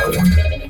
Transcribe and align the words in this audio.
Thank 0.00 0.64
you. 0.64 0.69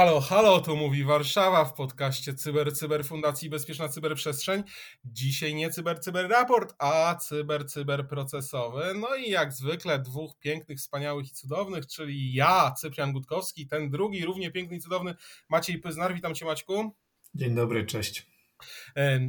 Halo, 0.00 0.20
halo, 0.20 0.60
tu 0.60 0.76
mówi 0.76 1.04
Warszawa 1.04 1.64
w 1.64 1.74
podcaście 1.74 2.34
Cyber, 2.34 2.76
Cyber 2.76 3.04
Fundacji 3.04 3.50
Bezpieczna 3.50 3.88
Cyberprzestrzeń. 3.88 4.62
Dzisiaj 5.04 5.54
nie 5.54 5.70
Cyber, 5.70 6.00
Cyber 6.00 6.30
Raport, 6.30 6.74
a 6.78 7.14
Cyber, 7.14 7.66
Cyber 7.66 8.08
Procesowy. 8.08 8.82
No 8.94 9.14
i 9.16 9.30
jak 9.30 9.52
zwykle 9.52 9.98
dwóch 9.98 10.38
pięknych, 10.38 10.78
wspaniałych 10.78 11.26
i 11.26 11.30
cudownych, 11.30 11.86
czyli 11.86 12.34
ja, 12.34 12.74
Cyprian 12.80 13.12
Gutkowski, 13.12 13.66
ten 13.66 13.90
drugi, 13.90 14.24
równie 14.24 14.50
piękny 14.50 14.76
i 14.76 14.80
cudowny 14.80 15.14
Maciej 15.48 15.78
Pyznar. 15.78 16.14
Witam 16.14 16.34
Cię 16.34 16.44
Maćku. 16.44 16.94
Dzień 17.34 17.54
dobry, 17.54 17.86
cześć. 17.86 18.29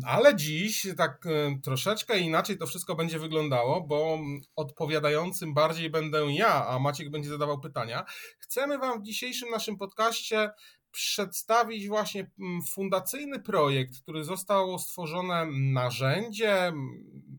Ale 0.05 0.35
dziś 0.35 0.87
tak 0.97 1.23
troszeczkę 1.63 2.19
inaczej 2.19 2.57
to 2.57 2.67
wszystko 2.67 2.95
będzie 2.95 3.19
wyglądało, 3.19 3.81
bo 3.81 4.19
odpowiadającym 4.55 5.53
bardziej 5.53 5.89
będę 5.89 6.25
ja, 6.33 6.67
a 6.67 6.79
Maciek 6.79 7.09
będzie 7.09 7.29
zadawał 7.29 7.59
pytania. 7.59 8.05
Chcemy 8.39 8.77
Wam 8.77 9.01
w 9.01 9.05
dzisiejszym 9.05 9.49
naszym 9.49 9.77
podcaście 9.77 10.49
przedstawić 10.91 11.87
właśnie 11.87 12.31
fundacyjny 12.73 13.39
projekt, 13.39 14.01
który 14.01 14.23
zostało 14.23 14.79
stworzone 14.79 15.47
narzędzie, 15.51 16.73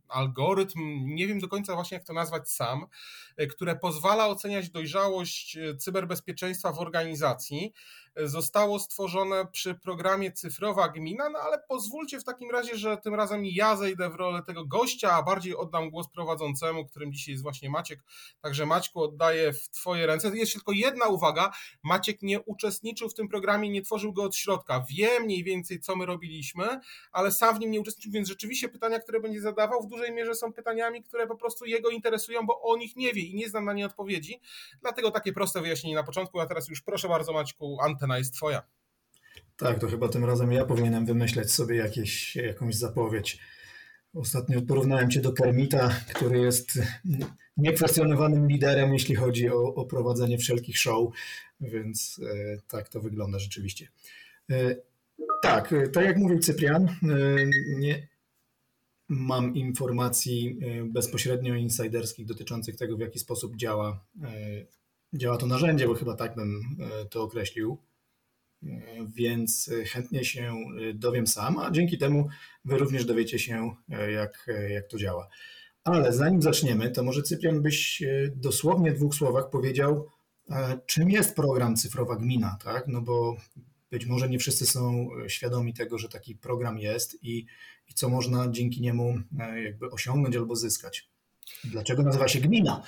algorytm, 0.09 0.81
nie 1.05 1.27
wiem 1.27 1.39
do 1.39 1.49
końca 1.49 1.75
właśnie 1.75 1.97
jak 1.97 2.07
to 2.07 2.13
nazwać 2.13 2.51
sam, 2.51 2.87
które 3.51 3.77
pozwala 3.77 4.27
oceniać 4.27 4.71
dojrzałość 4.71 5.59
cyberbezpieczeństwa 5.79 6.73
w 6.73 6.79
organizacji 6.79 7.73
zostało 8.17 8.79
stworzone 8.79 9.47
przy 9.47 9.75
programie 9.75 10.33
Cyfrowa 10.33 10.89
Gmina, 10.89 11.29
no 11.31 11.39
ale 11.39 11.63
pozwólcie 11.69 12.21
w 12.21 12.25
takim 12.25 12.51
razie, 12.51 12.77
że 12.77 12.97
tym 12.97 13.15
razem 13.15 13.45
ja 13.45 13.77
zejdę 13.77 14.11
w 14.11 14.15
rolę 14.15 14.43
tego 14.43 14.67
gościa, 14.67 15.13
a 15.13 15.23
bardziej 15.23 15.57
oddam 15.57 15.91
głos 15.91 16.09
prowadzącemu, 16.09 16.87
którym 16.87 17.13
dzisiaj 17.13 17.33
jest 17.33 17.43
właśnie 17.43 17.71
Maciek. 17.71 18.01
Także 18.41 18.67
Maćku 18.67 19.03
oddaję 19.03 19.53
w 19.53 19.69
Twoje 19.69 20.07
ręce. 20.07 20.37
Jest 20.37 20.53
tylko 20.53 20.73
jedna 20.73 21.07
uwaga, 21.07 21.53
Maciek 21.83 22.23
nie 22.23 22.41
uczestniczył 22.41 23.09
w 23.09 23.15
tym 23.15 23.29
programie, 23.29 23.71
nie 23.71 23.83
tworzył 23.83 24.13
go 24.13 24.23
od 24.23 24.37
środka. 24.37 24.85
Wie 24.91 25.21
mniej 25.21 25.45
więcej, 25.45 25.81
co 25.81 25.97
my 25.97 26.07
robiliśmy, 26.07 26.81
ale 27.13 27.33
sam 27.33 27.57
w 27.57 27.61
nim 27.61 27.71
nie 27.71 27.81
uczestniczył, 27.81 28.13
więc 28.13 28.29
rzeczywiście 28.29 28.69
pytania, 28.69 29.01
które 29.01 29.21
będzie 29.21 29.41
zadawał, 29.41 29.83
w 29.83 29.87
dużej 29.87 30.13
mierze 30.13 30.35
są 30.35 30.53
pytaniami, 30.53 31.03
które 31.03 31.27
po 31.27 31.37
prostu 31.37 31.65
jego 31.65 31.91
interesują, 31.91 32.47
bo 32.47 32.63
o 32.63 32.77
nich 32.77 32.97
nie 32.97 33.13
wie 33.13 33.23
i 33.23 33.35
nie 33.35 33.49
znam 33.49 33.65
na 33.65 33.73
nie 33.73 33.87
odpowiedzi. 33.87 34.41
Dlatego 34.81 35.11
takie 35.11 35.33
proste 35.33 35.61
wyjaśnienie 35.61 35.97
na 35.97 36.05
początku, 36.05 36.41
a 36.41 36.47
teraz 36.47 36.69
już 36.69 36.83
proszę 36.83 37.09
bardzo 37.09 37.33
Maćku, 37.33 37.79
antena 38.03 38.19
jest 38.19 38.35
twoja. 38.35 38.63
Tak, 39.57 39.79
to 39.79 39.89
chyba 39.89 40.09
tym 40.09 40.25
razem 40.25 40.53
ja 40.53 40.65
powinienem 40.65 41.07
wymyśleć 41.07 41.53
sobie 41.53 41.77
jakieś, 41.77 42.37
jakąś 42.37 42.75
zapowiedź. 42.75 43.39
Ostatnio 44.15 44.63
porównałem 44.63 45.11
cię 45.11 45.21
do 45.21 45.33
Kermita, 45.33 45.89
który 46.15 46.41
jest 46.41 46.79
niekwestionowanym 47.57 48.49
liderem, 48.49 48.93
jeśli 48.93 49.15
chodzi 49.15 49.51
o, 49.51 49.75
o 49.75 49.85
prowadzenie 49.85 50.39
wszelkich 50.39 50.79
show, 50.79 51.15
więc 51.61 52.21
e, 52.23 52.59
tak 52.69 52.89
to 52.89 53.01
wygląda 53.01 53.39
rzeczywiście. 53.39 53.89
E, 54.51 54.77
tak, 55.43 55.75
tak 55.93 56.05
jak 56.05 56.17
mówił 56.17 56.39
Cyprian, 56.39 56.89
e, 56.89 56.97
nie 57.79 58.09
mam 59.09 59.55
informacji 59.55 60.59
e, 60.63 60.85
bezpośrednio 60.85 61.55
insiderskich 61.55 62.27
dotyczących 62.27 62.77
tego, 62.77 62.97
w 62.97 63.01
jaki 63.01 63.19
sposób 63.19 63.57
działa, 63.57 64.05
e, 64.23 64.67
działa 65.13 65.37
to 65.37 65.47
narzędzie, 65.47 65.87
bo 65.87 65.95
chyba 65.95 66.15
tak 66.15 66.35
bym 66.35 66.61
e, 66.81 67.05
to 67.05 67.23
określił 67.23 67.79
więc 69.15 69.71
chętnie 69.87 70.25
się 70.25 70.55
dowiem 70.95 71.27
sam, 71.27 71.59
a 71.59 71.71
dzięki 71.71 71.99
temu 71.99 72.29
Wy 72.65 72.79
również 72.79 73.05
dowiecie 73.05 73.39
się, 73.39 73.75
jak, 74.15 74.47
jak 74.71 74.89
to 74.89 74.99
działa. 74.99 75.29
Ale 75.85 76.13
zanim 76.13 76.43
zaczniemy, 76.43 76.91
to 76.91 77.03
może 77.03 77.23
Cyprian 77.23 77.63
byś 77.63 78.03
dosłownie 78.37 78.93
w 78.93 78.97
dwóch 78.97 79.15
słowach 79.15 79.51
powiedział, 79.51 80.09
czym 80.87 81.11
jest 81.11 81.37
program 81.37 81.77
Cyfrowa 81.77 82.17
Gmina, 82.17 82.59
tak? 82.65 82.89
No 82.89 83.01
bo 83.01 83.37
być 83.91 84.07
może 84.07 84.29
nie 84.29 84.39
wszyscy 84.39 84.67
są 84.67 85.09
świadomi 85.29 85.75
tego, 85.75 85.99
że 85.99 86.09
taki 86.09 86.37
program 86.37 86.79
jest 86.79 87.25
i, 87.25 87.47
i 87.89 87.95
co 87.95 88.09
można 88.09 88.49
dzięki 88.51 88.81
niemu 88.81 89.19
jakby 89.65 89.91
osiągnąć 89.91 90.37
albo 90.37 90.57
zyskać. 90.57 91.09
Dlaczego 91.65 92.03
nazywa 92.03 92.29
się 92.29 92.41
gmina? 92.41 92.83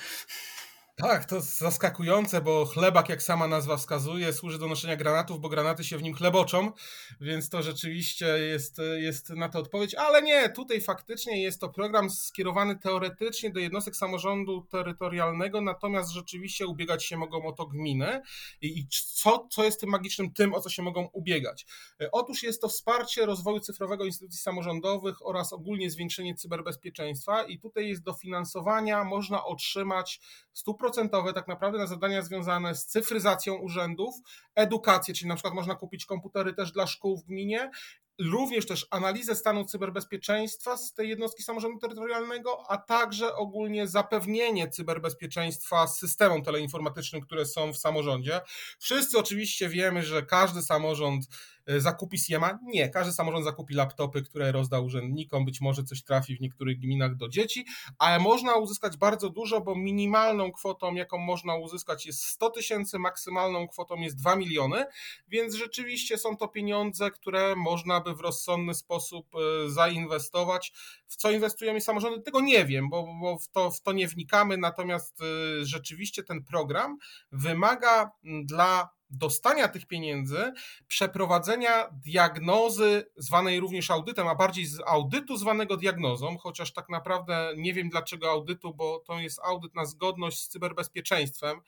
Tak, 0.96 1.24
to 1.24 1.40
zaskakujące, 1.40 2.40
bo 2.40 2.64
chlebak, 2.64 3.08
jak 3.08 3.22
sama 3.22 3.48
nazwa 3.48 3.76
wskazuje, 3.76 4.32
służy 4.32 4.58
do 4.58 4.68
noszenia 4.68 4.96
granatów, 4.96 5.40
bo 5.40 5.48
granaty 5.48 5.84
się 5.84 5.98
w 5.98 6.02
nim 6.02 6.14
chleboczą, 6.14 6.72
więc 7.20 7.48
to 7.48 7.62
rzeczywiście 7.62 8.26
jest, 8.26 8.80
jest 8.96 9.30
na 9.30 9.48
to 9.48 9.58
odpowiedź. 9.58 9.94
Ale 9.94 10.22
nie, 10.22 10.48
tutaj 10.48 10.80
faktycznie 10.80 11.42
jest 11.42 11.60
to 11.60 11.68
program 11.68 12.10
skierowany 12.10 12.78
teoretycznie 12.78 13.50
do 13.50 13.60
jednostek 13.60 13.96
samorządu 13.96 14.66
terytorialnego, 14.70 15.60
natomiast 15.60 16.10
rzeczywiście 16.10 16.66
ubiegać 16.66 17.04
się 17.04 17.16
mogą 17.16 17.46
o 17.46 17.52
to 17.52 17.66
gminy. 17.66 18.20
I, 18.60 18.78
i 18.78 18.86
co, 19.14 19.46
co 19.50 19.64
jest 19.64 19.80
tym 19.80 19.90
magicznym 19.90 20.32
tym, 20.32 20.54
o 20.54 20.60
co 20.60 20.70
się 20.70 20.82
mogą 20.82 21.08
ubiegać? 21.12 21.66
Otóż 22.12 22.42
jest 22.42 22.60
to 22.60 22.68
wsparcie 22.68 23.26
rozwoju 23.26 23.60
cyfrowego 23.60 24.04
instytucji 24.04 24.40
samorządowych 24.40 25.26
oraz 25.26 25.52
ogólnie 25.52 25.90
zwiększenie 25.90 26.34
cyberbezpieczeństwa 26.34 27.42
i 27.42 27.58
tutaj 27.58 27.88
jest 27.88 28.02
dofinansowania, 28.02 29.04
można 29.04 29.44
otrzymać 29.44 30.20
100% 30.66 30.83
stuprocentowe 30.84 31.32
tak 31.32 31.48
naprawdę 31.48 31.78
na 31.78 31.86
zadania 31.86 32.22
związane 32.22 32.74
z 32.74 32.86
cyfryzacją 32.86 33.54
urzędów, 33.54 34.14
edukację, 34.54 35.14
czyli 35.14 35.28
na 35.28 35.34
przykład 35.34 35.54
można 35.54 35.74
kupić 35.74 36.06
komputery 36.06 36.54
też 36.54 36.72
dla 36.72 36.86
szkół 36.86 37.16
w 37.16 37.24
gminie, 37.24 37.70
również 38.20 38.66
też 38.66 38.86
analizę 38.90 39.34
stanu 39.34 39.64
cyberbezpieczeństwa 39.64 40.76
z 40.76 40.94
tej 40.94 41.08
jednostki 41.08 41.42
samorządu 41.42 41.78
terytorialnego, 41.78 42.62
a 42.68 42.78
także 42.78 43.34
ogólnie 43.34 43.88
zapewnienie 43.88 44.68
cyberbezpieczeństwa 44.68 45.86
systemom 45.86 46.42
teleinformatycznym, 46.42 47.22
które 47.22 47.46
są 47.46 47.72
w 47.72 47.78
samorządzie. 47.78 48.40
Wszyscy 48.78 49.18
oczywiście 49.18 49.68
wiemy, 49.68 50.02
że 50.02 50.22
każdy 50.22 50.62
samorząd 50.62 51.24
E, 51.66 51.80
zakupi 51.80 52.18
SIEMA? 52.18 52.58
Nie, 52.62 52.88
każdy 52.88 53.12
samorząd 53.12 53.44
zakupi 53.44 53.74
laptopy, 53.74 54.22
które 54.22 54.52
rozda 54.52 54.80
urzędnikom, 54.80 55.44
być 55.44 55.60
może 55.60 55.84
coś 55.84 56.02
trafi 56.02 56.36
w 56.36 56.40
niektórych 56.40 56.78
gminach 56.78 57.16
do 57.16 57.28
dzieci, 57.28 57.66
ale 57.98 58.18
można 58.18 58.54
uzyskać 58.54 58.96
bardzo 58.96 59.30
dużo, 59.30 59.60
bo 59.60 59.74
minimalną 59.74 60.52
kwotą, 60.52 60.94
jaką 60.94 61.18
można 61.18 61.56
uzyskać 61.56 62.06
jest 62.06 62.24
100 62.24 62.50
tysięcy, 62.50 62.98
maksymalną 62.98 63.68
kwotą 63.68 63.96
jest 63.96 64.16
2 64.16 64.36
miliony, 64.36 64.84
więc 65.28 65.54
rzeczywiście 65.54 66.18
są 66.18 66.36
to 66.36 66.48
pieniądze, 66.48 67.10
które 67.10 67.56
można 67.56 68.00
by 68.04 68.14
w 68.14 68.20
rozsądny 68.20 68.74
sposób 68.74 69.26
e, 69.34 69.70
zainwestować. 69.70 70.72
W 71.06 71.16
co 71.16 71.30
inwestujemy 71.30 71.80
samorządy? 71.80 72.22
Tego 72.22 72.40
nie 72.40 72.64
wiem, 72.64 72.90
bo, 72.90 73.14
bo 73.20 73.38
w, 73.38 73.48
to, 73.48 73.70
w 73.70 73.80
to 73.80 73.92
nie 73.92 74.08
wnikamy, 74.08 74.56
natomiast 74.56 75.20
e, 75.20 75.24
rzeczywiście 75.64 76.22
ten 76.22 76.44
program 76.44 76.98
wymaga 77.32 78.10
dla 78.24 78.88
dostania 79.10 79.68
tych 79.68 79.86
pieniędzy, 79.86 80.52
przeprowadzenia 80.86 81.88
diagnozy, 82.04 83.10
zwanej 83.16 83.60
również 83.60 83.90
audytem, 83.90 84.28
a 84.28 84.34
bardziej 84.34 84.66
z 84.66 84.80
audytu 84.86 85.36
zwanego 85.36 85.76
diagnozą, 85.76 86.38
chociaż 86.38 86.72
tak 86.72 86.88
naprawdę 86.88 87.52
nie 87.56 87.74
wiem 87.74 87.88
dlaczego 87.88 88.30
audytu, 88.30 88.74
bo 88.74 88.98
to 89.06 89.18
jest 89.18 89.40
audyt 89.44 89.74
na 89.74 89.84
zgodność 89.84 90.38
z 90.38 90.48
cyberbezpieczeństwem. 90.48 91.60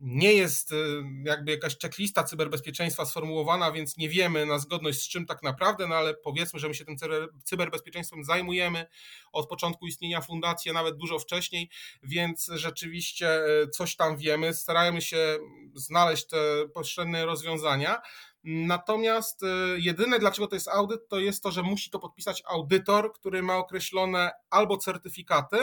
Nie 0.00 0.32
jest 0.32 0.72
y, 0.72 0.76
jakby 1.24 1.50
jakaś 1.50 1.78
checklista 1.78 2.24
cyberbezpieczeństwa 2.24 3.04
sformułowana, 3.04 3.72
więc 3.72 3.96
nie 3.96 4.08
wiemy 4.08 4.46
na 4.46 4.58
zgodność 4.58 5.02
z 5.02 5.08
czym 5.08 5.26
tak 5.26 5.42
naprawdę, 5.42 5.88
no 5.88 5.94
ale 5.94 6.14
powiedzmy, 6.14 6.60
że 6.60 6.68
my 6.68 6.74
się 6.74 6.84
tym 6.84 6.96
cyberbezpieczeństwem 7.44 8.24
zajmujemy 8.24 8.86
od 9.32 9.48
początku 9.48 9.86
istnienia 9.86 10.20
fundacji, 10.20 10.70
a 10.70 10.74
nawet 10.74 10.96
dużo 10.96 11.18
wcześniej, 11.18 11.70
więc 12.02 12.50
rzeczywiście 12.54 13.46
y, 13.62 13.68
coś 13.68 13.96
tam 13.96 14.16
wiemy. 14.16 14.54
Starajmy 14.54 15.02
się 15.02 15.38
znaleźć 15.74 16.26
te 16.26 16.68
potrzebne 16.74 17.26
rozwiązania. 17.26 18.00
Natomiast 18.44 19.42
y, 19.42 19.46
jedyne, 19.78 20.18
dlaczego 20.18 20.46
to 20.48 20.56
jest 20.56 20.68
audyt, 20.68 21.08
to 21.08 21.18
jest 21.18 21.42
to, 21.42 21.50
że 21.50 21.62
musi 21.62 21.90
to 21.90 21.98
podpisać 21.98 22.42
audytor, 22.48 23.12
który 23.12 23.42
ma 23.42 23.56
określone 23.56 24.30
albo 24.50 24.76
certyfikaty, 24.76 25.56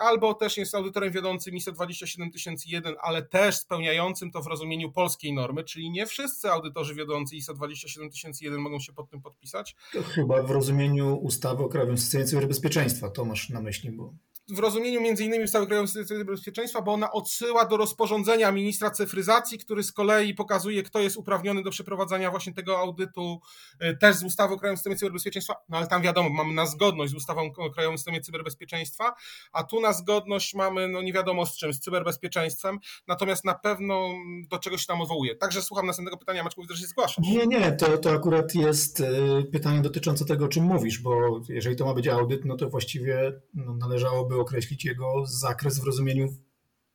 albo 0.00 0.34
też 0.34 0.56
jest 0.56 0.74
audytorem 0.74 1.12
wiodącym 1.12 1.54
ISO 1.54 1.72
27001, 1.72 2.94
ale 3.02 3.22
też 3.22 3.56
spełniającym 3.56 4.30
to 4.30 4.42
w 4.42 4.46
rozumieniu 4.46 4.92
polskiej 4.92 5.32
normy, 5.32 5.64
czyli 5.64 5.90
nie 5.90 6.06
wszyscy 6.06 6.50
audytorzy 6.50 6.94
wiodący 6.94 7.36
ISO 7.36 7.54
27001 7.54 8.60
mogą 8.60 8.80
się 8.80 8.92
pod 8.92 9.10
tym 9.10 9.22
podpisać. 9.22 9.76
To 9.92 10.02
chyba 10.02 10.42
w 10.42 10.50
rozumieniu 10.50 11.16
ustawy 11.16 11.64
o 11.64 11.68
Krajowym 11.68 11.98
Systemie 11.98 12.24
Cyberbezpieczeństwa, 12.24 13.10
to 13.10 13.24
masz 13.24 13.48
na 13.48 13.60
myśli, 13.60 13.90
bo 13.90 14.14
w 14.50 14.58
rozumieniu 14.58 15.00
między 15.00 15.24
innymi 15.24 15.44
ustawy 15.44 15.66
Krajowej 15.66 15.88
Systemu 15.88 16.24
Bezpieczeństwa, 16.24 16.82
bo 16.82 16.92
ona 16.92 17.12
odsyła 17.12 17.64
do 17.64 17.76
rozporządzenia 17.76 18.52
ministra 18.52 18.90
cyfryzacji, 18.90 19.58
który 19.58 19.82
z 19.82 19.92
kolei 19.92 20.34
pokazuje, 20.34 20.82
kto 20.82 21.00
jest 21.00 21.16
uprawniony 21.16 21.62
do 21.62 21.70
przeprowadzania 21.70 22.30
właśnie 22.30 22.54
tego 22.54 22.78
audytu 22.78 23.40
y, 23.82 23.96
też 23.96 24.16
z 24.16 24.22
ustawą 24.22 24.54
o 24.54 24.58
Krajowym 24.58 24.76
Systemie 24.76 24.96
Cyberbezpieczeństwa, 24.96 25.54
no 25.68 25.76
ale 25.76 25.86
tam 25.86 26.02
wiadomo, 26.02 26.30
mamy 26.30 26.54
na 26.54 26.66
zgodność 26.66 27.12
z 27.12 27.14
ustawą 27.14 27.50
o 27.56 27.70
Krajowym 27.70 27.98
Systemie 27.98 28.20
Cyberbezpieczeństwa, 28.20 29.14
a 29.52 29.64
tu 29.64 29.80
na 29.80 29.92
zgodność 29.92 30.54
mamy, 30.54 30.88
no 30.88 31.02
nie 31.02 31.12
wiadomo 31.12 31.46
z 31.46 31.56
czym, 31.56 31.72
z 31.72 31.80
cyberbezpieczeństwem, 31.80 32.78
natomiast 33.06 33.44
na 33.44 33.54
pewno 33.54 34.08
do 34.50 34.58
czegoś 34.58 34.80
się 34.80 34.86
tam 34.86 35.00
odwołuje. 35.00 35.36
Także 35.36 35.62
słucham 35.62 35.86
następnego 35.86 36.16
pytania, 36.16 36.44
Maczku, 36.44 36.62
widzę, 36.62 36.74
że 36.74 36.80
się 36.80 36.86
zgłaszasz. 36.86 37.18
Nie, 37.18 37.46
nie, 37.46 37.72
to, 37.72 37.98
to 37.98 38.10
akurat 38.10 38.54
jest 38.54 39.00
y, 39.00 39.04
pytanie 39.52 39.80
dotyczące 39.80 40.24
tego, 40.24 40.44
o 40.44 40.48
czym 40.48 40.64
mówisz, 40.64 40.98
bo 40.98 41.40
jeżeli 41.48 41.76
to 41.76 41.84
ma 41.84 41.94
być 41.94 42.08
audyt, 42.08 42.44
no 42.44 42.56
to 42.56 42.68
właściwie 42.68 43.32
no, 43.54 43.74
należałoby 43.74 44.39
określić 44.40 44.84
jego 44.84 45.26
zakres 45.26 45.78
w 45.78 45.84
rozumieniu 45.84 46.28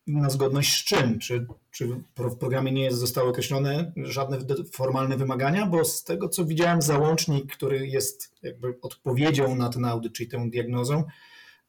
na 0.07 0.29
zgodność 0.29 0.81
z 0.81 0.83
czym? 0.83 1.19
Czy, 1.19 1.47
czy 1.71 1.87
w 2.17 2.35
programie 2.37 2.71
nie 2.71 2.91
zostały 2.91 3.29
określone 3.29 3.91
żadne 3.95 4.37
formalne 4.73 5.17
wymagania? 5.17 5.65
Bo 5.65 5.85
z 5.85 6.03
tego, 6.03 6.29
co 6.29 6.45
widziałem, 6.45 6.81
załącznik, 6.81 7.55
który 7.55 7.87
jest 7.87 8.33
jakby 8.41 8.75
odpowiedzią 8.81 9.55
na 9.55 9.69
ten 9.69 9.85
audyt, 9.85 10.13
czyli 10.13 10.29
tę 10.29 10.49
diagnozą, 10.49 11.03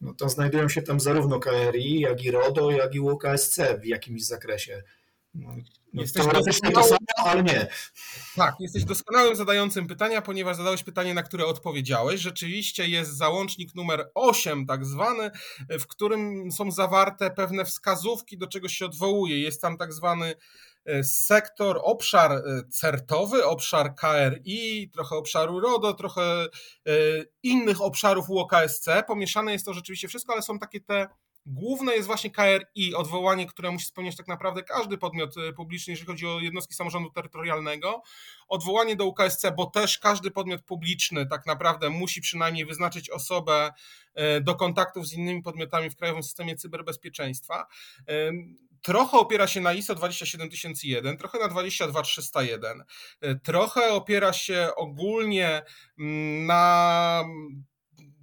no 0.00 0.14
to 0.14 0.28
znajdują 0.28 0.68
się 0.68 0.82
tam 0.82 1.00
zarówno 1.00 1.40
KRI, 1.40 2.00
jak 2.00 2.24
i 2.24 2.30
RODO, 2.30 2.70
jak 2.70 2.94
i 2.94 3.00
UKSC 3.00 3.58
w 3.82 3.86
jakimś 3.86 4.24
zakresie. 4.24 4.82
No, 5.38 5.48
no 5.92 6.02
jesteś 6.02 6.24
teoretycznie 6.24 6.72
to 6.72 6.84
samo, 6.84 6.98
ale 7.16 7.42
nie. 7.42 7.66
Tak, 8.36 8.54
jesteś 8.60 8.84
doskonałym 8.84 9.36
zadającym 9.36 9.86
pytania, 9.86 10.22
ponieważ 10.22 10.56
zadałeś 10.56 10.82
pytanie, 10.82 11.14
na 11.14 11.22
które 11.22 11.46
odpowiedziałeś. 11.46 12.20
Rzeczywiście 12.20 12.88
jest 12.88 13.16
załącznik 13.16 13.74
numer 13.74 14.10
8, 14.14 14.66
tak 14.66 14.84
zwany, 14.84 15.30
w 15.70 15.86
którym 15.86 16.52
są 16.52 16.70
zawarte 16.70 17.30
pewne 17.30 17.64
wskazówki, 17.64 18.38
do 18.38 18.46
czego 18.46 18.68
się 18.68 18.86
odwołuje. 18.86 19.40
Jest 19.40 19.62
tam 19.62 19.76
tak 19.76 19.92
zwany 19.92 20.34
e, 20.84 21.04
sektor, 21.04 21.80
obszar 21.82 22.32
e, 22.32 22.42
certowy, 22.70 23.44
obszar 23.44 23.94
KRI, 23.94 24.90
trochę 24.90 25.16
obszaru 25.16 25.60
RODO, 25.60 25.94
trochę 25.94 26.22
e, 26.22 26.48
innych 27.42 27.82
obszarów 27.82 28.30
UOKSC. 28.30 28.86
Pomieszane 29.06 29.52
jest 29.52 29.64
to 29.64 29.74
rzeczywiście 29.74 30.08
wszystko, 30.08 30.32
ale 30.32 30.42
są 30.42 30.58
takie 30.58 30.80
te 30.80 31.08
Główne 31.46 31.94
jest 31.94 32.06
właśnie 32.06 32.30
KRI, 32.30 32.94
odwołanie, 32.94 33.46
które 33.46 33.70
musi 33.70 33.86
spełniać 33.86 34.16
tak 34.16 34.28
naprawdę 34.28 34.62
każdy 34.62 34.98
podmiot 34.98 35.36
y, 35.36 35.52
publiczny, 35.52 35.90
jeżeli 35.90 36.06
chodzi 36.06 36.26
o 36.26 36.40
jednostki 36.40 36.74
samorządu 36.74 37.10
terytorialnego. 37.10 38.02
Odwołanie 38.48 38.96
do 38.96 39.06
UKSC, 39.06 39.46
bo 39.56 39.66
też 39.66 39.98
każdy 39.98 40.30
podmiot 40.30 40.62
publiczny 40.62 41.26
tak 41.26 41.46
naprawdę 41.46 41.90
musi 41.90 42.20
przynajmniej 42.20 42.66
wyznaczyć 42.66 43.10
osobę 43.10 43.72
y, 44.38 44.40
do 44.40 44.54
kontaktów 44.54 45.06
z 45.06 45.12
innymi 45.12 45.42
podmiotami 45.42 45.90
w 45.90 45.96
Krajowym 45.96 46.22
Systemie 46.22 46.56
Cyberbezpieczeństwa. 46.56 47.66
Trochę 48.82 49.18
opiera 49.18 49.46
się 49.46 49.60
na 49.60 49.72
ISO 49.72 49.94
27001, 49.94 51.16
trochę 51.16 51.38
na 51.38 51.48
22301, 51.48 52.84
trochę 53.42 53.92
opiera 53.92 54.32
się 54.32 54.68
ogólnie 54.76 55.62
mm, 55.98 56.46
na 56.46 57.24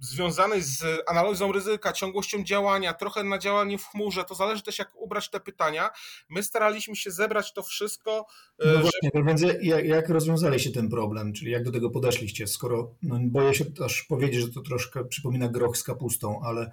związanej 0.04 0.62
z 0.62 0.84
analizą 1.06 1.52
ryzyka, 1.52 1.92
ciągłością 1.92 2.44
działania, 2.44 2.94
trochę 2.94 3.24
na 3.24 3.38
działanie 3.38 3.78
w 3.78 3.86
chmurze, 3.86 4.24
to 4.24 4.34
zależy 4.34 4.62
też 4.62 4.78
jak 4.78 4.96
ubrać 4.96 5.30
te 5.30 5.40
pytania. 5.40 5.90
My 6.28 6.42
staraliśmy 6.42 6.96
się 6.96 7.10
zebrać 7.10 7.52
to 7.52 7.62
wszystko. 7.62 8.26
E, 8.58 8.72
no 8.72 8.80
właśnie, 8.80 9.10
więc 9.26 9.42
jak, 9.62 9.84
jak 9.84 10.08
rozwiązaliście 10.08 10.70
ten 10.70 10.88
problem, 10.88 11.32
czyli 11.32 11.50
jak 11.50 11.64
do 11.64 11.72
tego 11.72 11.90
podeszliście, 11.90 12.46
skoro 12.46 12.94
no, 13.02 13.18
boję 13.22 13.54
się 13.54 13.64
też 13.64 14.02
powiedzieć, 14.02 14.40
że 14.40 14.48
to 14.48 14.60
troszkę 14.60 15.04
przypomina 15.04 15.48
groch 15.48 15.76
z 15.76 15.82
kapustą, 15.82 16.40
ale 16.44 16.70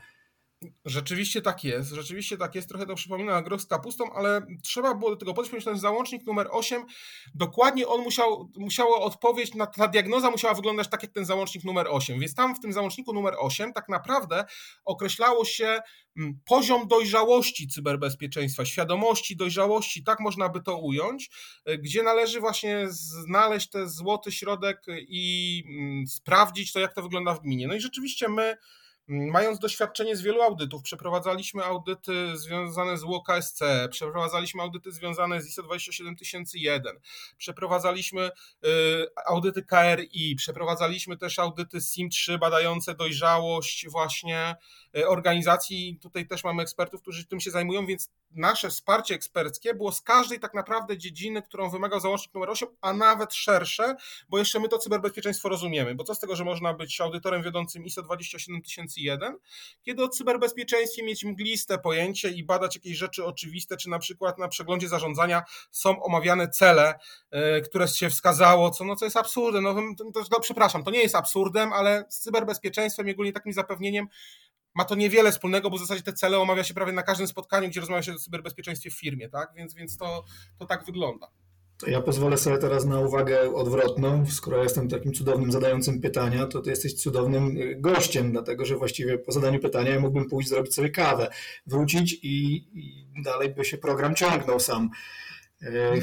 Rzeczywiście 0.85 1.41
tak 1.41 1.63
jest, 1.63 1.89
rzeczywiście 1.89 2.37
tak 2.37 2.55
jest, 2.55 2.69
trochę 2.69 2.85
to 2.85 2.95
przypomina 2.95 3.41
groch 3.41 3.61
z 3.61 3.65
kapustą, 3.65 4.13
ale 4.13 4.41
trzeba 4.63 4.95
było 4.95 5.09
do 5.09 5.15
tego 5.15 5.33
podejść, 5.33 5.65
ten 5.65 5.79
załącznik 5.79 6.25
numer 6.25 6.47
8, 6.51 6.85
dokładnie 7.35 7.87
on 7.87 8.01
musiał, 8.01 8.51
musiało 8.57 9.01
odpowiedź, 9.01 9.53
na, 9.55 9.65
ta 9.67 9.87
diagnoza 9.87 10.31
musiała 10.31 10.53
wyglądać 10.53 10.89
tak 10.89 11.03
jak 11.03 11.11
ten 11.11 11.25
załącznik 11.25 11.63
numer 11.63 11.87
8, 11.89 12.19
więc 12.19 12.35
tam 12.35 12.55
w 12.55 12.59
tym 12.59 12.73
załączniku 12.73 13.13
numer 13.13 13.33
8 13.39 13.73
tak 13.73 13.89
naprawdę 13.89 14.45
określało 14.85 15.45
się 15.45 15.79
mm, 16.17 16.39
poziom 16.45 16.87
dojrzałości 16.87 17.67
cyberbezpieczeństwa, 17.67 18.65
świadomości, 18.65 19.35
dojrzałości, 19.35 20.03
tak 20.03 20.19
można 20.19 20.49
by 20.49 20.61
to 20.61 20.77
ująć, 20.77 21.29
e, 21.65 21.77
gdzie 21.77 22.03
należy 22.03 22.39
właśnie 22.39 22.85
znaleźć 22.89 23.69
ten 23.69 23.89
złoty 23.89 24.31
środek 24.31 24.85
i 25.07 25.63
mm, 25.67 26.07
sprawdzić 26.07 26.73
to, 26.73 26.79
jak 26.79 26.93
to 26.93 27.01
wygląda 27.01 27.33
w 27.33 27.41
gminie. 27.41 27.67
No 27.67 27.73
i 27.73 27.81
rzeczywiście 27.81 28.29
my 28.29 28.57
Mając 29.13 29.59
doświadczenie 29.59 30.15
z 30.15 30.21
wielu 30.21 30.41
audytów, 30.41 30.83
przeprowadzaliśmy 30.83 31.63
audyty 31.63 32.37
związane 32.37 32.97
z 32.97 33.03
UOKSC, 33.03 33.59
przeprowadzaliśmy 33.89 34.61
audyty 34.61 34.91
związane 34.91 35.41
z 35.41 35.47
ISO 35.47 35.63
27001, 35.63 36.99
przeprowadzaliśmy 37.37 38.21
y, 38.65 38.69
audyty 39.25 39.63
KRI, 39.63 40.35
przeprowadzaliśmy 40.35 41.17
też 41.17 41.39
audyty 41.39 41.77
SIM3 41.77 42.39
badające 42.39 42.95
dojrzałość 42.95 43.87
właśnie 43.89 44.55
y, 44.97 45.07
organizacji. 45.07 45.99
Tutaj 46.01 46.27
też 46.27 46.43
mamy 46.43 46.63
ekspertów, 46.63 47.01
którzy 47.01 47.25
tym 47.25 47.39
się 47.39 47.51
zajmują, 47.51 47.85
więc 47.85 48.09
nasze 48.31 48.69
wsparcie 48.69 49.15
eksperckie 49.15 49.73
było 49.73 49.91
z 49.91 50.01
każdej 50.01 50.39
tak 50.39 50.53
naprawdę 50.53 50.97
dziedziny, 50.97 51.41
którą 51.41 51.69
wymagał 51.69 51.99
załącznik 51.99 52.33
numer 52.33 52.49
8, 52.49 52.69
a 52.81 52.93
nawet 52.93 53.33
szersze, 53.33 53.95
bo 54.29 54.37
jeszcze 54.37 54.59
my 54.59 54.69
to 54.69 54.77
cyberbezpieczeństwo 54.77 55.49
rozumiemy. 55.49 55.95
Bo 55.95 56.03
co 56.03 56.15
z 56.15 56.19
tego, 56.19 56.35
że 56.35 56.43
można 56.43 56.73
być 56.73 57.01
audytorem 57.01 57.43
wiodącym 57.43 57.85
ISO 57.85 58.01
27001, 58.01 59.00
kiedy 59.83 60.03
o 60.03 60.09
cyberbezpieczeństwie 60.09 61.03
mieć 61.03 61.23
mgliste 61.23 61.77
pojęcie 61.77 62.29
i 62.29 62.43
badać 62.43 62.75
jakieś 62.75 62.97
rzeczy 62.97 63.25
oczywiste, 63.25 63.77
czy 63.77 63.89
na 63.89 63.99
przykład 63.99 64.37
na 64.39 64.47
przeglądzie 64.47 64.87
zarządzania 64.87 65.43
są 65.71 66.03
omawiane 66.03 66.49
cele, 66.49 66.99
e, 67.31 67.61
które 67.61 67.87
się 67.87 68.09
wskazało, 68.09 68.71
co, 68.71 68.85
no, 68.85 68.95
co 68.95 69.05
jest 69.05 69.17
absurdem. 69.17 69.63
No, 69.63 69.75
to, 70.13 70.23
to, 70.29 70.39
przepraszam, 70.39 70.83
to 70.83 70.91
nie 70.91 71.01
jest 71.01 71.15
absurdem, 71.15 71.73
ale 71.73 72.05
z 72.09 72.19
cyberbezpieczeństwem 72.19 73.07
i 73.07 73.11
ogólnie 73.11 73.33
takim 73.33 73.53
zapewnieniem 73.53 74.07
ma 74.73 74.85
to 74.85 74.95
niewiele 74.95 75.31
wspólnego, 75.31 75.69
bo 75.69 75.77
w 75.77 75.79
zasadzie 75.79 76.01
te 76.01 76.13
cele 76.13 76.39
omawia 76.39 76.63
się 76.63 76.73
prawie 76.73 76.91
na 76.91 77.03
każdym 77.03 77.27
spotkaniu, 77.27 77.69
gdzie 77.69 77.79
rozmawia 77.79 78.03
się 78.03 78.13
o 78.13 78.17
cyberbezpieczeństwie 78.17 78.89
w 78.89 78.99
firmie, 78.99 79.29
tak? 79.29 79.51
Więc, 79.55 79.73
więc 79.73 79.97
to, 79.97 80.23
to 80.59 80.65
tak 80.65 80.85
wygląda. 80.85 81.27
Ja 81.87 82.01
pozwolę 82.01 82.37
sobie 82.37 82.57
teraz 82.57 82.85
na 82.85 82.99
uwagę 82.99 83.55
odwrotną. 83.55 84.25
Skoro 84.29 84.63
jestem 84.63 84.89
takim 84.89 85.13
cudownym 85.13 85.51
zadającym 85.51 86.01
pytania, 86.01 86.45
to 86.47 86.61
ty 86.61 86.69
jesteś 86.69 86.93
cudownym 86.93 87.57
y, 87.57 87.75
gościem, 87.75 88.31
dlatego 88.31 88.65
że 88.65 88.75
właściwie 88.75 89.17
po 89.17 89.31
zadaniu 89.31 89.59
pytania 89.59 89.91
ja 89.91 89.99
mógłbym 89.99 90.29
pójść 90.29 90.49
zrobić 90.49 90.73
sobie 90.73 90.89
kawę, 90.89 91.29
wrócić 91.67 92.13
i, 92.13 92.55
i 92.73 93.05
dalej 93.23 93.49
by 93.49 93.65
się 93.65 93.77
program 93.77 94.15
ciągnął 94.15 94.59
sam. 94.59 94.89
E, 95.61 95.93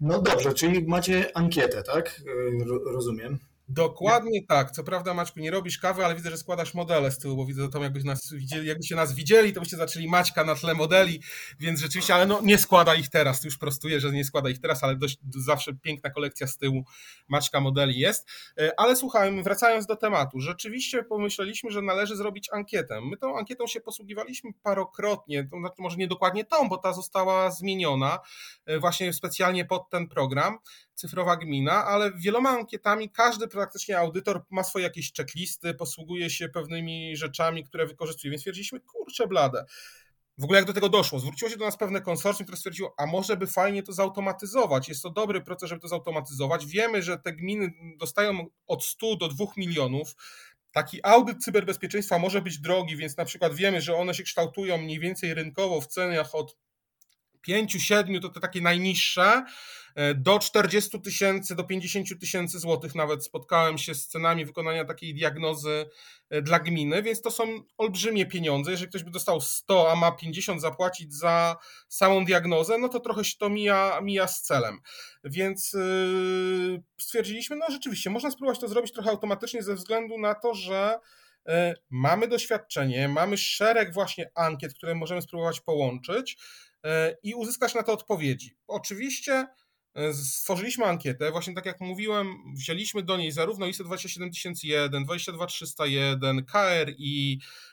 no 0.00 0.22
dobrze, 0.22 0.54
czyli 0.54 0.84
macie 0.88 1.36
ankietę, 1.36 1.82
tak? 1.82 2.20
E, 2.60 2.92
rozumiem. 2.92 3.38
Dokładnie 3.74 4.46
tak. 4.46 4.70
Co 4.70 4.84
prawda, 4.84 5.14
Maćku, 5.14 5.40
nie 5.40 5.50
robisz 5.50 5.78
kawy, 5.78 6.04
ale 6.04 6.14
widzę, 6.14 6.30
że 6.30 6.36
składasz 6.36 6.74
modele 6.74 7.10
z 7.10 7.18
tyłu, 7.18 7.36
bo 7.36 7.46
widzę 7.46 7.68
to, 7.68 7.82
jakbyś 7.82 8.04
nas 8.04 8.32
widzieli, 8.32 8.68
jakbyście 8.68 8.96
nas 8.96 9.14
widzieli, 9.14 9.52
to 9.52 9.60
byście 9.60 9.76
zaczęli 9.76 10.08
Maćka 10.08 10.44
na 10.44 10.54
tle 10.54 10.74
modeli, 10.74 11.22
więc 11.60 11.80
rzeczywiście, 11.80 12.14
ale 12.14 12.26
no 12.26 12.40
nie 12.42 12.58
składa 12.58 12.94
ich 12.94 13.08
teraz. 13.08 13.40
Tu 13.40 13.46
już 13.46 13.58
prostuję, 13.58 14.00
że 14.00 14.12
nie 14.12 14.24
składa 14.24 14.50
ich 14.50 14.60
teraz, 14.60 14.84
ale 14.84 14.96
dość 14.96 15.18
zawsze 15.36 15.74
piękna 15.74 16.10
kolekcja 16.10 16.46
z 16.46 16.58
tyłu 16.58 16.84
Maćka 17.28 17.60
modeli 17.60 17.98
jest. 17.98 18.28
E, 18.58 18.72
ale 18.76 18.96
słuchajmy, 18.96 19.42
wracając 19.42 19.86
do 19.86 19.96
tematu, 19.96 20.40
rzeczywiście 20.40 21.02
pomyśleliśmy, 21.02 21.70
że 21.70 21.82
należy 21.82 22.16
zrobić 22.16 22.48
ankietę. 22.52 23.00
My 23.00 23.16
tą 23.16 23.38
ankietą 23.38 23.66
się 23.66 23.80
posługiwaliśmy 23.80 24.50
parokrotnie, 24.62 25.48
to 25.50 25.58
znaczy 25.58 25.76
może 25.78 25.96
nie 25.96 26.08
dokładnie 26.08 26.44
tą, 26.44 26.68
bo 26.68 26.76
ta 26.76 26.92
została 26.92 27.50
zmieniona 27.50 28.18
e, 28.66 28.78
właśnie 28.78 29.12
specjalnie 29.12 29.64
pod 29.64 29.90
ten 29.90 30.08
program 30.08 30.58
cyfrowa 31.02 31.36
gmina, 31.36 31.84
ale 31.84 32.12
wieloma 32.12 32.50
ankietami 32.50 33.10
każdy 33.10 33.48
praktycznie 33.48 33.98
audytor 33.98 34.44
ma 34.50 34.64
swoje 34.64 34.84
jakieś 34.84 35.12
checklisty, 35.12 35.74
posługuje 35.74 36.30
się 36.30 36.48
pewnymi 36.48 37.16
rzeczami, 37.16 37.64
które 37.64 37.86
wykorzystuje, 37.86 38.30
więc 38.30 38.40
stwierdziliśmy, 38.40 38.80
kurczę 38.80 39.26
blade. 39.26 39.64
W 40.38 40.44
ogóle 40.44 40.58
jak 40.58 40.66
do 40.66 40.72
tego 40.72 40.88
doszło? 40.88 41.18
Zwróciło 41.18 41.50
się 41.50 41.56
do 41.56 41.64
nas 41.64 41.76
pewne 41.76 42.00
konsorcjum, 42.00 42.44
które 42.44 42.56
stwierdziło, 42.56 42.94
a 42.98 43.06
może 43.06 43.36
by 43.36 43.46
fajnie 43.46 43.82
to 43.82 43.92
zautomatyzować. 43.92 44.88
Jest 44.88 45.02
to 45.02 45.10
dobry 45.10 45.40
proces, 45.40 45.68
żeby 45.68 45.80
to 45.80 45.88
zautomatyzować. 45.88 46.66
Wiemy, 46.66 47.02
że 47.02 47.18
te 47.18 47.32
gminy 47.32 47.72
dostają 47.98 48.46
od 48.66 48.84
100 48.84 49.16
do 49.16 49.28
2 49.28 49.44
milionów. 49.56 50.14
Taki 50.72 51.00
audyt 51.02 51.44
cyberbezpieczeństwa 51.44 52.18
może 52.18 52.42
być 52.42 52.58
drogi, 52.58 52.96
więc 52.96 53.16
na 53.16 53.24
przykład 53.24 53.54
wiemy, 53.54 53.80
że 53.80 53.96
one 53.96 54.14
się 54.14 54.22
kształtują 54.22 54.78
mniej 54.78 55.00
więcej 55.00 55.34
rynkowo 55.34 55.80
w 55.80 55.86
cenach 55.86 56.34
od 56.34 56.56
5-7 57.48 58.20
to 58.20 58.28
te 58.28 58.40
takie 58.40 58.60
najniższe, 58.60 59.44
e, 59.94 60.14
do 60.14 60.38
40 60.38 61.00
tysięcy, 61.00 61.56
do 61.56 61.64
50 61.64 62.20
tysięcy 62.20 62.58
złotych 62.58 62.94
nawet 62.94 63.24
spotkałem 63.24 63.78
się 63.78 63.94
z 63.94 64.06
cenami 64.06 64.44
wykonania 64.44 64.84
takiej 64.84 65.14
diagnozy 65.14 65.86
e, 66.30 66.42
dla 66.42 66.58
gminy, 66.58 67.02
więc 67.02 67.22
to 67.22 67.30
są 67.30 67.44
olbrzymie 67.78 68.26
pieniądze. 68.26 68.70
Jeżeli 68.70 68.88
ktoś 68.88 69.02
by 69.04 69.10
dostał 69.10 69.40
100, 69.40 69.92
a 69.92 69.96
ma 69.96 70.12
50 70.12 70.60
zapłacić 70.60 71.14
za 71.14 71.56
samą 71.88 72.24
diagnozę, 72.24 72.78
no 72.78 72.88
to 72.88 73.00
trochę 73.00 73.24
się 73.24 73.38
to 73.38 73.48
mija, 73.48 74.00
mija 74.02 74.28
z 74.28 74.42
celem. 74.42 74.78
Więc 75.24 75.72
yy, 75.72 76.82
stwierdziliśmy, 77.00 77.56
no 77.56 77.66
rzeczywiście, 77.70 78.10
można 78.10 78.30
spróbować 78.30 78.60
to 78.60 78.68
zrobić 78.68 78.92
trochę 78.92 79.10
automatycznie 79.10 79.62
ze 79.62 79.74
względu 79.74 80.18
na 80.18 80.34
to, 80.34 80.54
że 80.54 80.98
mamy 81.90 82.28
doświadczenie, 82.28 83.08
mamy 83.08 83.36
szereg 83.36 83.94
właśnie 83.94 84.30
ankiet, 84.34 84.74
które 84.74 84.94
możemy 84.94 85.22
spróbować 85.22 85.60
połączyć 85.60 86.36
i 87.22 87.34
uzyskać 87.34 87.74
na 87.74 87.82
to 87.82 87.92
odpowiedzi. 87.92 88.56
Oczywiście 88.66 89.46
Stworzyliśmy 90.12 90.84
ankietę, 90.84 91.30
właśnie 91.30 91.54
tak 91.54 91.66
jak 91.66 91.80
mówiłem, 91.80 92.26
wzięliśmy 92.56 93.02
do 93.02 93.16
niej 93.16 93.32
zarówno 93.32 93.66
ISO 93.66 93.84
27001, 93.84 95.04
22301, 95.04 96.44
KRI, 96.44 97.40
E, 97.40 97.71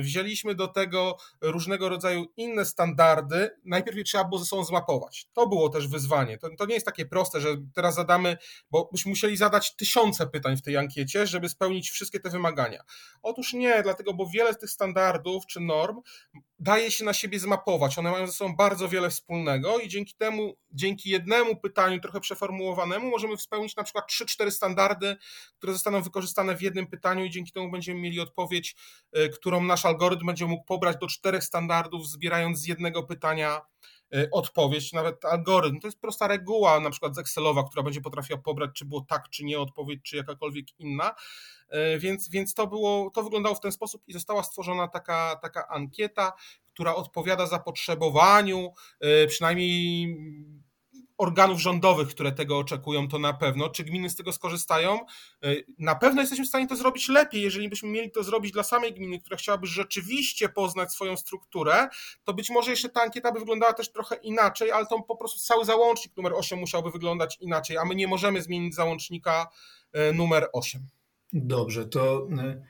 wzięliśmy 0.00 0.54
do 0.54 0.68
tego 0.68 1.16
różnego 1.40 1.88
rodzaju 1.88 2.26
inne 2.36 2.64
standardy. 2.64 3.50
Najpierw 3.64 3.96
je 3.96 4.04
trzeba 4.04 4.24
było 4.24 4.38
ze 4.38 4.44
sobą 4.44 4.64
zmapować. 4.64 5.28
To 5.32 5.46
było 5.46 5.68
też 5.68 5.88
wyzwanie. 5.88 6.38
To, 6.38 6.48
to 6.58 6.66
nie 6.66 6.74
jest 6.74 6.86
takie 6.86 7.06
proste, 7.06 7.40
że 7.40 7.48
teraz 7.74 7.94
zadamy, 7.94 8.36
bo 8.70 8.88
byśmy 8.92 9.08
musieli 9.08 9.36
zadać 9.36 9.76
tysiące 9.76 10.26
pytań 10.26 10.56
w 10.56 10.62
tej 10.62 10.76
ankiecie, 10.76 11.26
żeby 11.26 11.48
spełnić 11.48 11.90
wszystkie 11.90 12.20
te 12.20 12.30
wymagania. 12.30 12.82
Otóż 13.22 13.52
nie, 13.52 13.82
dlatego, 13.82 14.14
bo 14.14 14.26
wiele 14.26 14.52
z 14.52 14.58
tych 14.58 14.70
standardów 14.70 15.46
czy 15.46 15.60
norm 15.60 16.00
daje 16.58 16.90
się 16.90 17.04
na 17.04 17.12
siebie 17.12 17.38
zmapować. 17.38 17.98
One 17.98 18.10
mają 18.10 18.26
ze 18.26 18.32
sobą 18.32 18.56
bardzo 18.56 18.88
wiele 18.88 19.10
wspólnego 19.10 19.78
i 19.78 19.88
dzięki 19.88 20.14
temu, 20.14 20.56
dzięki 20.72 21.10
jednemu 21.10 21.56
pytaniu 21.56 22.00
trochę 22.00 22.20
przeformułowanemu, 22.20 23.10
możemy 23.10 23.36
spełnić 23.36 23.76
na 23.76 23.84
przykład 23.84 24.04
3-4 24.10 24.50
standardy, 24.50 25.16
które 25.58 25.72
zostaną 25.72 26.02
wykorzystane 26.02 26.56
w 26.56 26.62
jednym 26.62 26.86
pytaniu 26.86 27.24
i 27.24 27.30
dzięki 27.30 27.52
temu 27.52 27.70
będziemy 27.70 28.00
mieli 28.00 28.20
odpowiedź, 28.20 28.76
e, 29.12 29.28
którą 29.44 29.62
nasz 29.62 29.84
algorytm 29.84 30.26
będzie 30.26 30.46
mógł 30.46 30.64
pobrać 30.64 30.96
do 30.96 31.06
czterech 31.06 31.44
standardów, 31.44 32.08
zbierając 32.08 32.58
z 32.58 32.66
jednego 32.66 33.02
pytania 33.02 33.60
e, 34.14 34.28
odpowiedź, 34.30 34.92
nawet 34.92 35.24
algorytm. 35.24 35.80
To 35.80 35.86
jest 35.86 36.00
prosta 36.00 36.26
reguła, 36.26 36.80
na 36.80 36.90
przykład 36.90 37.14
z 37.14 37.18
Excelowa, 37.18 37.64
która 37.64 37.82
będzie 37.82 38.00
potrafiła 38.00 38.38
pobrać, 38.38 38.70
czy 38.74 38.84
było 38.84 39.00
tak, 39.00 39.28
czy 39.30 39.44
nie 39.44 39.58
odpowiedź, 39.58 40.00
czy 40.02 40.16
jakakolwiek 40.16 40.66
inna. 40.78 41.14
E, 41.68 41.98
więc, 41.98 42.28
więc 42.28 42.54
to, 42.54 42.66
było, 42.66 43.10
to 43.10 43.22
wyglądało 43.22 43.54
w 43.54 43.60
ten 43.60 43.72
sposób 43.72 44.02
i 44.06 44.12
została 44.12 44.42
stworzona 44.42 44.88
taka, 44.88 45.36
taka 45.42 45.68
ankieta, 45.68 46.32
która 46.72 46.94
odpowiada 46.94 47.46
zapotrzebowaniu, 47.46 48.72
e, 49.00 49.26
przynajmniej 49.26 50.16
organów 51.24 51.60
rządowych, 51.60 52.08
które 52.08 52.32
tego 52.32 52.58
oczekują, 52.58 53.08
to 53.08 53.18
na 53.18 53.32
pewno. 53.32 53.68
Czy 53.68 53.84
gminy 53.84 54.10
z 54.10 54.16
tego 54.16 54.32
skorzystają? 54.32 55.00
E, 55.42 55.54
na 55.78 55.94
pewno 55.94 56.20
jesteśmy 56.20 56.44
w 56.44 56.48
stanie 56.48 56.66
to 56.66 56.76
zrobić 56.76 57.08
lepiej. 57.08 57.42
Jeżeli 57.42 57.68
byśmy 57.68 57.88
mieli 57.88 58.10
to 58.10 58.22
zrobić 58.22 58.52
dla 58.52 58.62
samej 58.62 58.94
gminy, 58.94 59.20
która 59.20 59.36
chciałaby 59.36 59.66
rzeczywiście 59.66 60.48
poznać 60.48 60.92
swoją 60.92 61.16
strukturę, 61.16 61.88
to 62.24 62.34
być 62.34 62.50
może 62.50 62.70
jeszcze 62.70 62.88
ta 62.88 63.02
ankieta 63.02 63.32
by 63.32 63.38
wyglądała 63.38 63.72
też 63.72 63.92
trochę 63.92 64.16
inaczej, 64.16 64.70
ale 64.70 64.86
to 64.86 65.02
po 65.02 65.16
prostu 65.16 65.38
cały 65.38 65.64
załącznik 65.64 66.16
numer 66.16 66.32
8 66.34 66.58
musiałby 66.58 66.90
wyglądać 66.90 67.38
inaczej, 67.40 67.76
a 67.76 67.84
my 67.84 67.94
nie 67.94 68.06
możemy 68.06 68.42
zmienić 68.42 68.74
załącznika 68.74 69.48
numer 70.14 70.48
8. 70.52 70.88
Dobrze, 71.32 71.86
to 71.86 72.28
e, 72.38 72.62